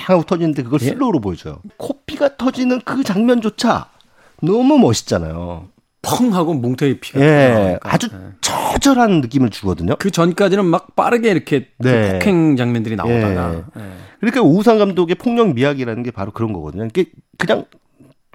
하고 0.09 0.23
터지는데 0.23 0.63
그걸 0.63 0.81
예? 0.83 0.87
슬로우로 0.87 1.21
보여줘요. 1.21 1.61
코피가 1.77 2.37
터지는 2.37 2.81
그 2.85 3.03
장면조차 3.03 3.89
너무 4.43 4.79
멋있잖아요. 4.79 5.69
펑 6.03 6.35
하고 6.35 6.53
뭉텅이 6.53 7.01
피가 7.01 7.21
예. 7.21 7.79
아주 7.83 8.11
예. 8.13 8.19
처절한 8.43 9.23
느낌을 9.23 9.49
주거든요. 9.49 9.97
그 9.99 10.11
전까지는 10.11 10.67
막 10.67 10.95
빠르게 10.95 11.31
이렇게 11.31 11.69
그 11.83 11.89
네. 11.89 12.13
폭행 12.13 12.57
장면들이 12.57 12.97
나오다가 12.97 13.55
예. 13.55 13.83
그러니까 14.21 14.43
오우상 14.43 14.79
감독의 14.79 15.15
폭력 15.17 15.55
미학이라는 15.55 16.03
게 16.03 16.11
바로 16.11 16.31
그런 16.33 16.53
거거든요. 16.53 16.85
이게 16.85 17.07
그냥 17.39 17.65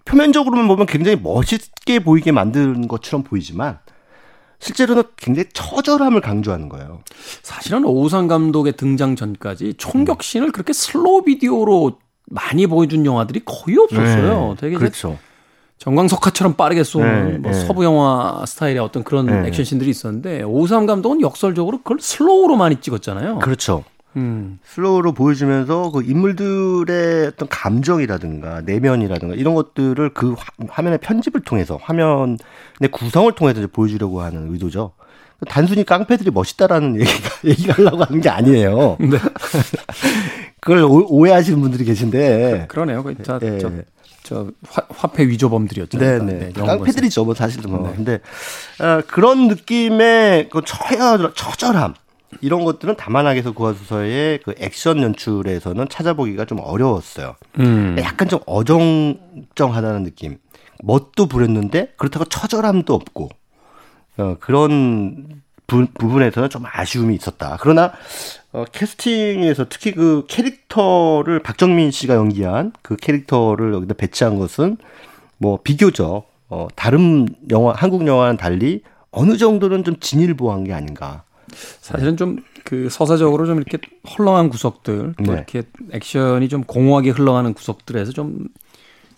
표면적으로만 0.06 0.68
보면 0.68 0.88
굉장히 0.88 1.20
멋있게 1.22 2.00
보이게 2.00 2.32
만든 2.32 2.88
것처럼 2.88 3.24
보이지만 3.24 3.78
실제로는 4.60 5.04
굉장히 5.16 5.48
처절함을 5.54 6.22
강조하는 6.22 6.70
거예요. 6.70 7.02
사실은 7.44 7.86
오우상 7.86 8.28
감독의 8.28 8.74
등장 8.74 9.16
전까지 9.16 9.76
총격신을 9.78 10.52
그렇게 10.52 10.74
슬로우 10.74 11.24
비디오로 11.24 11.98
많이 12.26 12.68
보여준 12.68 13.06
영화들이 13.06 13.42
거의 13.46 13.78
없었어요. 13.78 14.56
되게 14.60 14.76
이제 14.76 14.80
그렇죠. 14.80 15.18
정광석화처럼 15.78 16.56
빠르게 16.56 16.84
쏘는 16.84 17.32
네, 17.32 17.38
뭐 17.38 17.52
네. 17.52 17.66
서부 17.66 17.86
영화 17.86 18.44
스타일의 18.46 18.80
어떤 18.80 19.04
그런 19.04 19.28
네. 19.28 19.48
액션씬들이 19.48 19.90
있었는데 19.90 20.44
오우상 20.44 20.86
감독은 20.86 21.22
역설적으로 21.22 21.78
그걸 21.78 22.00
슬로우로 22.02 22.58
많이 22.58 22.82
찍었잖아요. 22.82 23.40
그렇죠. 23.40 23.86
음. 24.16 24.60
슬로우로 24.64 25.14
보여주면서 25.14 25.92
그 25.92 26.04
인물들의 26.04 27.28
어떤 27.28 27.48
감정이라든가 27.48 28.62
내면이라든가 28.62 29.36
이런 29.36 29.54
것들을 29.56 30.10
그 30.14 30.34
화, 30.34 30.46
화면의 30.68 31.00
편집을 31.00 31.42
통해서 31.42 31.78
화면의 31.82 32.38
구성을 32.92 33.32
통해서 33.34 33.66
보여주려고 33.72 34.22
하는 34.22 34.52
의도죠. 34.52 34.94
단순히 35.48 35.86
깡패들이 35.86 36.32
멋있다라는 36.32 37.00
얘기가 37.00 37.30
얘기를 37.46 37.78
하려고 37.78 38.04
하는 38.04 38.20
게 38.22 38.30
아니에요. 38.30 38.98
네. 39.00 39.18
그걸 40.60 40.84
오, 40.84 41.06
오해하시는 41.08 41.60
분들이 41.62 41.86
계신데. 41.86 42.66
그 42.68 42.76
러네요. 42.76 43.04
그 43.04 43.16
저, 43.24 43.40
예. 43.42 43.58
저, 43.60 43.72
저 44.24 44.48
화, 44.68 44.82
화폐 44.90 45.26
위조범들이었죠. 45.28 45.98
네네. 45.98 46.54
영어 46.58 46.78
깡패들이죠, 46.78 47.24
뭐 47.24 47.34
사실 47.34 47.62
뭐. 47.68 47.88
네. 47.88 47.94
근데 47.96 48.20
어, 48.80 49.02
그런 49.08 49.48
느낌의 49.48 50.50
그 50.50 50.62
처절, 50.66 51.34
처절함, 51.36 51.94
이런 52.42 52.64
것들은 52.64 52.96
다만하게서 52.96 53.52
구하소서의 53.54 54.40
그 54.44 54.54
액션 54.60 55.02
연출에서는 55.02 55.88
찾아보기가 55.90 56.46
좀 56.46 56.60
어려웠어요. 56.60 57.36
음. 57.60 57.96
약간 58.00 58.28
좀 58.28 58.40
어정쩡하다는 58.46 60.04
느낌. 60.04 60.38
멋도 60.82 61.28
부렸는데 61.28 61.94
그렇다고 61.98 62.26
처절함도 62.26 62.94
없고 62.94 63.30
어, 64.18 64.38
그런 64.40 65.42
부, 65.68 65.86
부분에서는 65.94 66.50
좀 66.50 66.64
아쉬움이 66.66 67.16
있었다. 67.16 67.58
그러나 67.62 67.94
어, 68.52 68.66
캐스팅에서 68.72 69.68
특히 69.70 69.92
그 69.92 70.26
캐릭터를 70.28 71.40
박정민 71.40 71.92
씨가 71.92 72.16
연기한 72.16 72.74
그 72.82 72.96
캐릭터를 72.96 73.74
여기다 73.74 73.94
배치한 73.96 74.40
것은 74.40 74.78
뭐 75.38 75.60
비교적 75.64 76.30
어, 76.50 76.68
다른 76.76 77.28
영화 77.52 77.74
한국 77.74 78.08
영화와는 78.08 78.38
달리 78.38 78.82
어느 79.12 79.38
정도는 79.38 79.84
좀 79.84 80.00
진일보한 80.00 80.64
게 80.64 80.74
아닌가. 80.74 81.24
사실은 81.82 82.18
좀 82.18 82.38
그 82.70 82.88
서사적으로 82.88 83.48
좀 83.48 83.58
이렇게 83.58 83.80
헐렁한 84.08 84.50
구석들 84.50 85.16
또 85.18 85.24
네. 85.24 85.34
이렇게 85.34 85.64
액션이 85.92 86.50
좀 86.50 86.64
공허하게 86.64 87.10
흘러가는 87.10 87.52
구석들에서 87.52 88.12
좀 88.12 88.48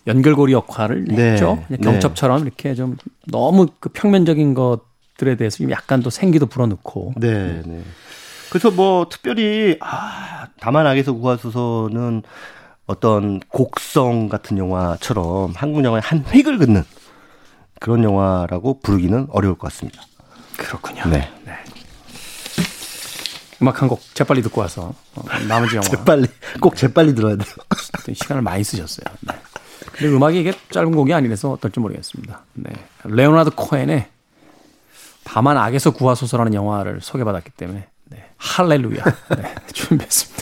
연결고리 0.08 0.54
역할을 0.54 1.04
네. 1.04 1.34
했죠. 1.34 1.62
그냥 1.68 1.82
경첩처럼 1.82 2.44
이렇게 2.44 2.76
좀 2.76 2.96
너무 3.28 3.68
그 3.82 3.90
평면적인 3.90 4.54
것들에 4.54 5.36
대해서 5.36 5.58
좀 5.58 5.70
약간 5.70 6.02
또 6.02 6.10
생기도 6.10 6.46
불어넣고 6.46 7.16
네, 7.18 7.62
네. 7.66 7.82
그래서 8.50 8.72
뭐 8.72 9.08
특별히 9.10 9.76
아, 9.82 10.48
다만 10.62 10.88
악에서 10.88 11.12
구하소서는 11.12 12.24
어떤 12.86 13.42
곡성 13.50 14.30
같은 14.30 14.58
영화처럼 14.58 15.52
한국 15.58 15.84
영화의 15.84 16.02
한 16.06 16.24
획을 16.26 16.58
긋는 16.58 16.84
그런 17.82 18.06
영화라고 18.06 18.80
부르기는 18.80 19.28
어려울 19.30 19.56
것 19.56 19.68
같습니다. 19.68 20.04
그렇군요. 20.58 21.04
네. 21.10 21.30
음악 23.62 23.82
한 23.82 23.90
곡 23.90 24.02
재빨리 24.16 24.42
듣고 24.42 24.62
와서 24.62 24.94
어, 25.16 25.24
나머지 25.48 25.76
영화 25.76 25.88
재빨리 25.88 26.28
꼭 26.60 26.76
재빨리 26.76 27.14
들어야 27.16 27.36
돼요. 27.36 27.56
시간을 28.14 28.42
많이 28.42 28.64
쓰셨어요. 28.64 29.06
네. 29.22 29.34
근데 29.94 30.08
음악이 30.16 30.40
이게 30.40 30.54
짧은 30.72 30.92
곡이 30.94 31.14
아니라서 31.14 31.52
어떨지 31.52 31.80
모르겠습니다. 31.80 32.42
네. 32.54 32.72
레오나르도 33.04 33.56
코엔의 33.56 34.08
다만 35.24 35.58
악에서 35.58 35.92
구하소서라는 35.92 36.54
영화를 36.54 37.02
소개받았기 37.02 37.52
때문에 37.52 37.88
네. 38.06 38.26
할렐루야 38.38 39.04
네. 39.38 39.56
준비했습니다. 39.74 40.42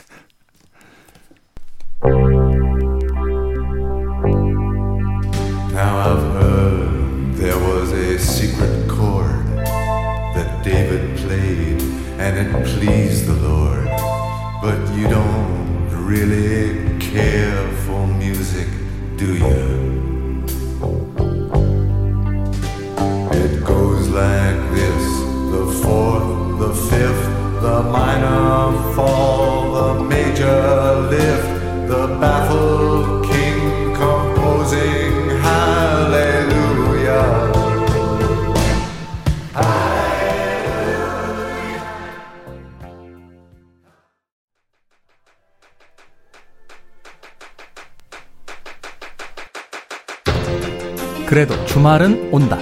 그래도 51.39 51.65
주말은 51.67 52.34
온다. 52.34 52.58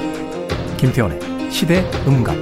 김태훈의 0.77 1.51
시대 1.51 1.79
음감. 2.05 2.35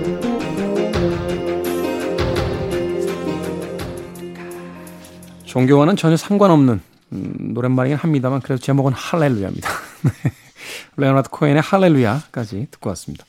종교와는 5.45 5.95
전혀 5.95 6.17
상관없는 6.17 6.81
음, 7.13 7.35
노랫말이긴 7.53 7.97
합니다만 7.97 8.41
그래도 8.41 8.61
제목은 8.61 8.91
할렐루야입니다. 8.91 9.69
네. 10.03 10.31
레오나드 10.97 11.29
코엔의 11.29 11.61
할렐루야까지 11.61 12.67
듣고 12.69 12.89
왔습니다. 12.89 13.23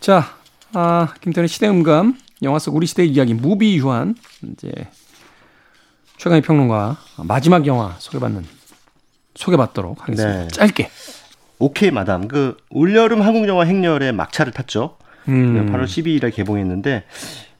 자, 0.00 0.34
아, 0.72 1.14
김태훈의 1.20 1.46
시대 1.46 1.68
음감, 1.68 2.18
영화 2.42 2.58
속 2.58 2.74
우리 2.74 2.88
시대의 2.88 3.10
이야기, 3.10 3.34
무비 3.34 3.76
유한, 3.76 4.16
이제, 4.42 4.72
최광희 6.16 6.42
평론가 6.42 6.96
마지막 7.18 7.68
영화 7.68 7.94
소개받는, 8.00 8.44
소개받도록 9.36 10.02
하겠습니다. 10.02 10.42
네. 10.42 10.48
짧게. 10.48 10.90
오케이 11.62 11.92
마담 11.92 12.26
그 12.26 12.56
올여름 12.70 13.22
한국 13.22 13.46
영화 13.46 13.62
행렬에 13.64 14.10
막차를 14.10 14.52
탔죠. 14.52 14.96
음. 15.28 15.70
8월 15.70 15.84
12일에 15.84 16.34
개봉했는데 16.34 17.04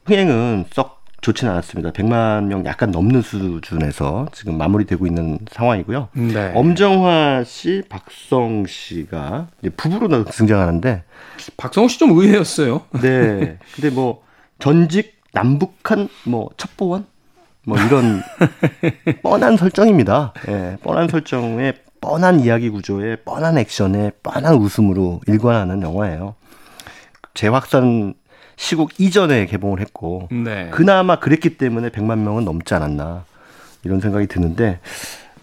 흥행은 0.07 0.65
썩 0.73 1.05
좋지는 1.21 1.53
않았습니다. 1.53 1.93
100만 1.93 2.47
명 2.47 2.67
약간 2.67 2.91
넘는 2.91 3.23
수준에서 3.23 4.27
지금 4.33 4.59
마무리되고 4.59 5.07
있는 5.07 5.39
상황이고요. 5.49 6.09
네. 6.15 6.51
엄정화 6.53 7.45
씨, 7.47 7.85
박성 7.89 8.67
씨가 8.67 9.47
부부로 9.77 10.25
등장하는데 10.25 11.05
박성호 11.57 11.87
씨좀 11.87 12.11
의외였어요. 12.11 12.83
네. 13.01 13.59
근데 13.73 13.91
뭐 13.91 14.25
전직 14.59 15.21
남북한 15.33 16.09
뭐 16.25 16.51
첩보원 16.57 17.07
뭐 17.65 17.79
이런 17.79 18.21
뻔한 19.23 19.57
설정입니다. 19.57 20.33
예, 20.49 20.77
뻔한 20.83 21.07
설정에 21.07 21.75
뻔한 22.03 22.41
이야기 22.41 22.69
구조에 22.69 23.17
뻔한 23.17 23.57
액션에 23.57 24.11
뻔한 24.23 24.57
웃음으로 24.57 25.21
일관하는 25.27 25.81
영화예요. 25.81 26.35
재확산 27.33 28.15
시국 28.57 29.01
이전에 29.01 29.47
개봉을 29.47 29.81
했고 29.81 30.29
네. 30.31 30.69
그나마 30.73 31.19
그랬기 31.19 31.57
때문에 31.57 31.89
100만 31.89 32.19
명은 32.19 32.45
넘지 32.45 32.75
않았나 32.75 33.25
이런 33.85 34.01
생각이 34.01 34.27
드는데 34.27 34.81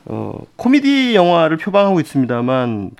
어, 0.06 0.34
코미디 0.58 1.16
영화를 1.16 1.58
표방하고 1.58 2.00
있습니다만 2.02 2.92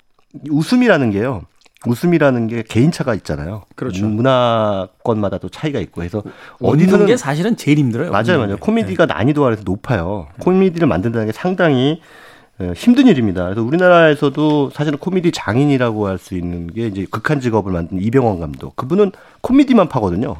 웃음이라는 0.50 1.10
게요. 1.10 1.42
웃음이라는 1.86 2.46
게 2.46 2.62
개인차가 2.62 3.14
있잖아요. 3.14 3.62
그렇죠. 3.74 4.06
문화권마다 4.06 5.38
또 5.38 5.48
차이가 5.48 5.80
있고 5.80 6.02
해서 6.02 6.22
어디서는 6.60 7.06
게 7.06 7.16
사실은 7.16 7.56
제일 7.56 7.78
힘들어요. 7.78 8.10
맞아요, 8.10 8.38
맞아요. 8.38 8.56
코미디가 8.58 9.06
난이도가 9.06 9.46
그래서 9.46 9.62
높아요. 9.64 10.28
코미디를 10.40 10.86
만든다는 10.88 11.26
게 11.26 11.32
상당히 11.32 12.00
어, 12.02 12.29
힘든 12.76 13.06
일입니다. 13.06 13.44
그래서 13.44 13.62
우리나라에서도 13.62 14.70
사실은 14.70 14.98
코미디 14.98 15.32
장인이라고 15.32 16.06
할 16.06 16.18
수 16.18 16.34
있는 16.34 16.66
게 16.66 16.86
이제 16.88 17.06
극한 17.10 17.40
직업을 17.40 17.72
만든 17.72 18.00
이병헌 18.00 18.40
감독. 18.40 18.76
그분은 18.76 19.12
코미디만 19.40 19.88
파거든요. 19.88 20.36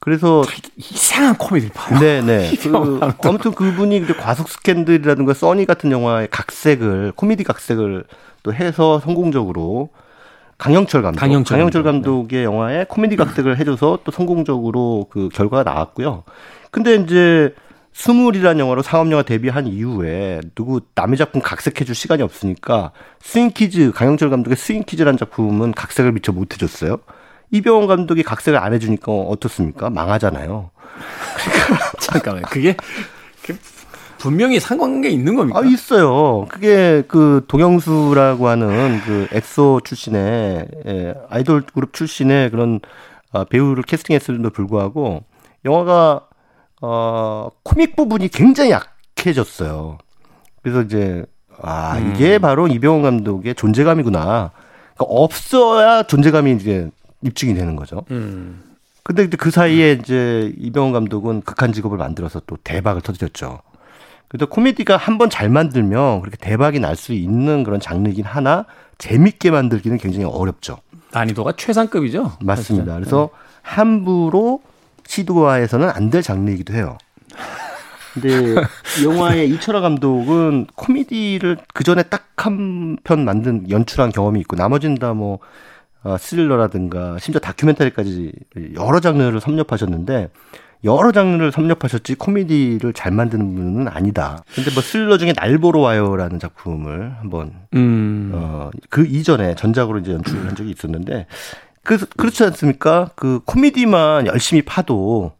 그래서 0.00 0.42
이상한 0.76 1.36
코미디를 1.36 1.72
봐요. 1.72 2.00
네네. 2.00 2.50
그, 2.60 3.00
아무튼 3.24 3.52
그분이 3.52 3.98
이제 3.98 4.12
과속 4.12 4.48
스캔들이라든가 4.48 5.32
써니 5.34 5.64
같은 5.66 5.92
영화의 5.92 6.26
각색을 6.30 7.12
코미디 7.14 7.44
각색을 7.44 8.04
또 8.42 8.52
해서 8.52 8.98
성공적으로 8.98 9.90
강형철 10.58 11.02
감독, 11.02 11.20
강형철 11.20 11.56
감독, 11.56 11.82
네. 11.82 11.82
감독의 11.84 12.44
영화에 12.44 12.84
코미디 12.88 13.14
각색을 13.16 13.58
해줘서 13.58 14.00
또 14.02 14.10
성공적으로 14.10 15.06
그 15.10 15.28
결과가 15.32 15.62
나왔고요. 15.62 16.24
근데 16.72 16.96
이제 16.96 17.54
스물이라는 17.92 18.58
영화로 18.58 18.82
상업영화 18.82 19.22
데뷔한 19.22 19.66
이후에 19.66 20.40
누구 20.54 20.80
남의 20.94 21.16
작품 21.18 21.42
각색해줄 21.42 21.94
시간이 21.94 22.22
없으니까 22.22 22.92
스윙키즈 23.20 23.92
강형철 23.92 24.30
감독의 24.30 24.56
스윙키즈라는 24.56 25.18
작품은 25.18 25.72
각색을 25.72 26.12
미처 26.12 26.32
못해줬어요. 26.32 26.98
이병헌 27.50 27.86
감독이 27.86 28.22
각색을 28.22 28.58
안 28.58 28.72
해주니까 28.72 29.12
어떻습니까? 29.12 29.90
망하잖아요. 29.90 30.70
잠깐만요. 32.00 32.46
그게, 32.50 32.76
그게 33.42 33.58
분명히 34.18 34.58
상관관계 34.58 35.10
있는 35.10 35.36
겁니까? 35.36 35.58
아, 35.58 35.62
있어요. 35.62 36.46
그게 36.48 37.02
그 37.08 37.44
도경수라고 37.48 38.48
하는 38.48 39.00
그 39.04 39.28
엑소 39.32 39.82
출신의 39.84 40.68
예, 40.86 41.14
아이돌 41.28 41.62
그룹 41.74 41.92
출신의 41.92 42.50
그런 42.50 42.80
아, 43.32 43.44
배우를 43.44 43.82
캐스팅했음에도 43.82 44.50
불구하고 44.50 45.24
영화가 45.64 46.26
어 46.82 47.48
코믹 47.62 47.96
부분이 47.96 48.28
굉장히 48.28 48.72
약해졌어요. 48.72 49.98
그래서 50.62 50.82
이제 50.82 51.24
아 51.60 51.98
이게 51.98 52.38
바로 52.38 52.66
이병헌 52.68 53.02
감독의 53.02 53.54
존재감이구나. 53.54 54.50
그러니까 54.94 55.04
없어야 55.06 56.02
존재감이 56.02 56.52
이제 56.52 56.90
입증이 57.22 57.54
되는 57.54 57.76
거죠. 57.76 58.04
음. 58.10 58.62
근데 59.04 59.28
그 59.28 59.50
사이에 59.50 59.92
이제 59.92 60.52
이병헌 60.58 60.92
감독은 60.92 61.42
극한 61.42 61.72
직업을 61.72 61.98
만들어서 61.98 62.40
또 62.46 62.56
대박을 62.62 63.00
터뜨렸죠. 63.02 63.60
그래서 64.28 64.46
코미디가 64.46 64.96
한 64.96 65.18
번 65.18 65.28
잘 65.30 65.48
만들면 65.48 66.20
그렇게 66.20 66.36
대박이 66.36 66.80
날 66.80 66.96
수 66.96 67.12
있는 67.12 67.62
그런 67.64 67.80
장르이긴 67.80 68.24
하나 68.24 68.64
재밌게 68.98 69.50
만들기는 69.50 69.98
굉장히 69.98 70.24
어렵죠. 70.24 70.78
난이도가 71.12 71.52
최상급이죠. 71.56 72.38
맞습니다. 72.40 72.94
그래서 72.94 73.28
함부로 73.60 74.62
시도화에서는 75.06 75.90
안 75.90 76.10
될 76.10 76.22
장르이기도 76.22 76.74
해요. 76.74 76.98
근데 78.14 78.28
영화의 79.04 79.48
이철아 79.50 79.80
감독은 79.80 80.66
코미디를 80.74 81.56
그 81.74 81.84
전에 81.84 82.02
딱 82.04 82.28
한 82.36 82.96
편 83.04 83.24
만든 83.24 83.70
연출한 83.70 84.10
경험이 84.10 84.40
있고 84.40 84.56
나머지는 84.56 84.96
다뭐 84.96 85.38
어, 86.02 86.16
스릴러라든가 86.18 87.16
심지어 87.20 87.38
다큐멘터리까지 87.40 88.32
여러 88.74 88.98
장르를 88.98 89.40
섭렵하셨는데 89.40 90.30
여러 90.82 91.12
장르를 91.12 91.52
섭렵하셨지 91.52 92.16
코미디를 92.16 92.92
잘 92.94 93.12
만드는 93.12 93.54
분은 93.54 93.86
아니다. 93.86 94.42
근데 94.56 94.72
뭐 94.72 94.82
스릴러 94.82 95.18
중에 95.18 95.32
날 95.34 95.58
보러 95.58 95.78
와요라는 95.80 96.40
작품을 96.40 97.14
한번 97.20 97.52
음. 97.74 98.32
어 98.34 98.70
그 98.90 99.06
이전에 99.06 99.54
전작으로 99.54 100.00
이제 100.00 100.12
연출한 100.12 100.56
적이 100.56 100.70
있었는데 100.70 101.26
그 101.84 101.98
그렇지 101.98 102.44
않습니까? 102.44 103.10
그 103.16 103.40
코미디만 103.44 104.26
열심히 104.26 104.62
파도 104.62 105.32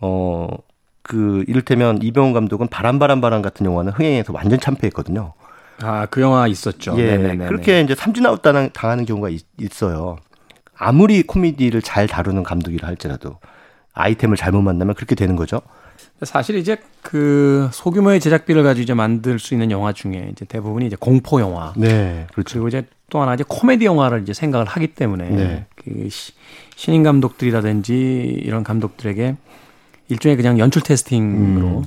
어 0.00 0.48
그 1.04 1.44
이를테면 1.46 2.00
이병헌 2.02 2.32
감독은 2.32 2.68
바람 2.68 2.98
바람 2.98 3.20
바람 3.20 3.42
같은 3.42 3.66
영화는 3.66 3.92
흥행에서 3.92 4.32
완전 4.32 4.58
참패했거든요. 4.58 5.34
아, 5.82 6.06
그 6.06 6.22
영화 6.22 6.46
있었죠. 6.46 6.94
예, 6.98 7.18
네네네. 7.18 7.46
그렇게 7.46 7.82
이제 7.82 7.94
삼진아웃 7.94 8.40
당하는 8.40 9.04
경우가 9.04 9.28
있, 9.28 9.44
있어요. 9.60 10.16
아무리 10.76 11.22
코미디를 11.22 11.82
잘 11.82 12.06
다루는 12.06 12.42
감독이라 12.42 12.88
할지라도 12.88 13.38
아이템을 13.92 14.38
잘못 14.38 14.62
만나면 14.62 14.94
그렇게 14.94 15.14
되는 15.14 15.36
거죠. 15.36 15.60
사실 16.22 16.56
이제 16.56 16.78
그 17.02 17.68
소규모의 17.72 18.18
제작비를 18.18 18.62
가지고 18.62 18.82
이제 18.82 18.94
만들 18.94 19.38
수 19.38 19.52
있는 19.52 19.70
영화 19.70 19.92
중에 19.92 20.30
이제 20.32 20.46
대부분이 20.46 20.86
이제 20.86 20.96
공포 20.98 21.38
영화. 21.40 21.74
네, 21.76 22.26
그렇죠. 22.32 22.54
그리고 22.54 22.68
이제 22.68 22.86
또 23.14 23.22
하나 23.22 23.34
이제 23.34 23.44
코미디 23.46 23.84
영화를 23.84 24.22
이제 24.22 24.32
생각을 24.34 24.66
하기 24.66 24.88
때문에 24.88 25.30
네. 25.30 25.66
그 25.76 26.08
시- 26.10 26.32
신인 26.74 27.04
감독들이라든지 27.04 28.40
이런 28.42 28.64
감독들에게 28.64 29.36
일종의 30.08 30.36
그냥 30.36 30.58
연출 30.58 30.82
테스팅으로 30.82 31.84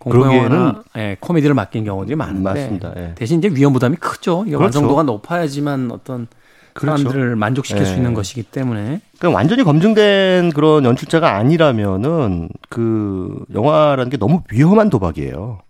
공포 0.00 0.18
음. 0.18 0.22
그러기에는- 0.28 0.34
영화나 0.52 0.82
예, 0.98 1.16
코미디를 1.18 1.54
맡긴 1.54 1.84
경우들이 1.86 2.14
많은데 2.14 2.42
맞습니다. 2.42 2.92
예. 2.98 3.12
대신 3.14 3.38
이제 3.38 3.48
위험 3.50 3.72
부담이 3.72 3.96
크죠. 3.96 4.42
이게 4.46 4.54
그렇죠. 4.54 4.64
완성도가 4.80 5.04
높아야지만 5.04 5.90
어떤 5.92 6.26
그렇죠. 6.74 6.98
사람들을 7.04 7.34
만족시킬 7.36 7.86
수 7.86 7.92
예. 7.92 7.96
있는 7.96 8.12
것이기 8.12 8.42
때문에 8.42 9.00
그러니까 9.18 9.34
완전히 9.34 9.64
검증된 9.64 10.50
그런 10.52 10.84
연출자가 10.84 11.36
아니라면은 11.36 12.50
그 12.68 13.46
영화라는 13.54 14.10
게 14.10 14.18
너무 14.18 14.42
위험한 14.52 14.90
도박이에요. 14.90 15.60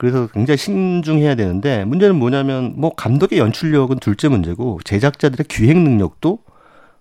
그래서 0.00 0.28
굉장히 0.28 0.56
신중해야 0.56 1.34
되는데 1.34 1.84
문제는 1.84 2.16
뭐냐면 2.16 2.72
뭐 2.76 2.94
감독의 2.94 3.38
연출력은 3.38 3.98
둘째 3.98 4.28
문제고 4.28 4.80
제작자들의 4.82 5.44
기획 5.46 5.76
능력도 5.76 6.38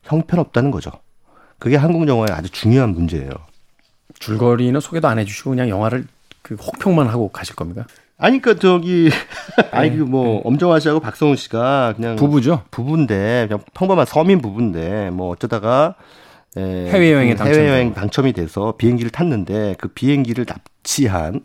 형편없다는 0.03 0.69
거죠. 0.69 0.91
그게 1.59 1.77
한국 1.77 2.05
영화의 2.09 2.33
아주 2.33 2.49
중요한 2.49 2.89
문제예요. 2.89 3.29
줄거리는 4.19 4.77
소개도 4.81 5.07
안 5.07 5.17
해주시고 5.17 5.51
그냥 5.51 5.69
영화를 5.69 6.07
그 6.41 6.55
혹평만 6.55 7.07
하고 7.07 7.29
가실 7.29 7.55
겁니까? 7.55 7.85
아니 8.17 8.41
그러니까 8.41 8.61
저기 8.61 9.09
아니 9.71 9.95
그 9.97 10.03
뭐 10.03 10.41
엄정화 10.43 10.79
씨하고 10.81 10.99
박성훈 10.99 11.37
씨가 11.37 11.93
그냥 11.95 12.17
부부죠. 12.17 12.63
부부인데 12.69 13.45
그냥 13.47 13.63
평범한 13.73 14.05
서민 14.07 14.41
부부인데 14.41 15.11
뭐 15.11 15.29
어쩌다가 15.29 15.95
에, 16.57 16.61
해외여행에 16.91 17.31
그 17.31 17.37
당첨된 17.37 17.63
해외여행. 17.65 17.93
당첨이 17.93 18.33
돼서 18.33 18.73
비행기를 18.77 19.09
탔는데 19.09 19.75
그 19.77 19.87
비행기를 19.87 20.45
납치한 20.49 21.41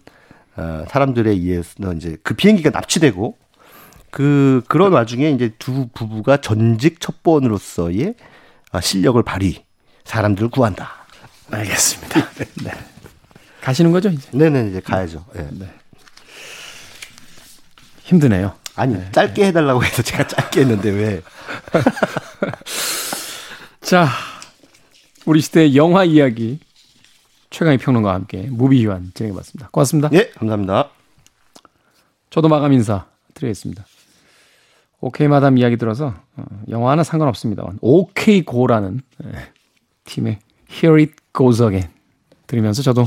어, 0.56 0.84
사람들에 0.88 1.30
의해서 1.30 1.92
이제 1.94 2.16
그 2.22 2.34
비행기가 2.34 2.70
납치되고 2.70 3.36
그 4.10 4.62
그런 4.68 4.92
와중에 4.92 5.30
이제 5.30 5.52
두 5.58 5.88
부부가 5.92 6.36
전직 6.36 7.00
첩보원으로서의 7.00 8.14
아, 8.70 8.80
실력을 8.80 9.20
발휘 9.22 9.64
사람들을 10.04 10.50
구한다. 10.50 11.06
알겠습니다. 11.50 12.28
네. 12.64 12.70
가시는 13.60 13.92
거죠 13.92 14.10
이제? 14.10 14.28
네네 14.32 14.70
이제 14.70 14.80
가야죠. 14.80 15.24
예. 15.36 15.48
힘드네요. 18.02 18.54
아니 18.76 18.96
짧게 19.12 19.46
해달라고 19.46 19.84
해서 19.84 20.02
제가 20.02 20.26
짧게 20.26 20.60
했는데 20.60 20.90
왜? 20.90 21.22
자, 23.80 24.08
우리 25.24 25.40
시대의 25.40 25.76
영화 25.76 26.04
이야기 26.04 26.58
최강희 27.54 27.78
평론가와 27.78 28.16
함께 28.16 28.48
무비 28.50 28.84
유한 28.84 29.12
진행해봤습니다. 29.14 29.68
고맙습니다. 29.70 30.10
예 30.12 30.28
감사합니다. 30.30 30.90
저도 32.30 32.48
마감 32.48 32.72
인사 32.72 33.06
드리겠습니다. 33.32 33.84
오케이 35.00 35.28
마담 35.28 35.56
이야기 35.56 35.76
들어서 35.76 36.14
어, 36.36 36.44
영화는 36.68 37.04
상관없습니다만 37.04 37.78
오케이 37.80 38.42
고라는 38.42 39.02
예, 39.24 39.52
팀의 40.04 40.40
Here 40.68 41.00
It 41.00 41.14
Goes 41.32 41.62
Again 41.62 41.90
들으면서 42.48 42.82
저도 42.82 43.06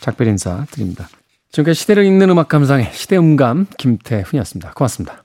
작별 0.00 0.28
인사 0.28 0.64
드립니다. 0.70 1.08
지금까지 1.50 1.80
시대를 1.80 2.04
읽는 2.04 2.30
음악 2.30 2.48
감상의 2.48 2.92
시대 2.92 3.16
음감 3.16 3.66
김태훈이었습니다. 3.78 4.74
고맙습니다. 4.74 5.24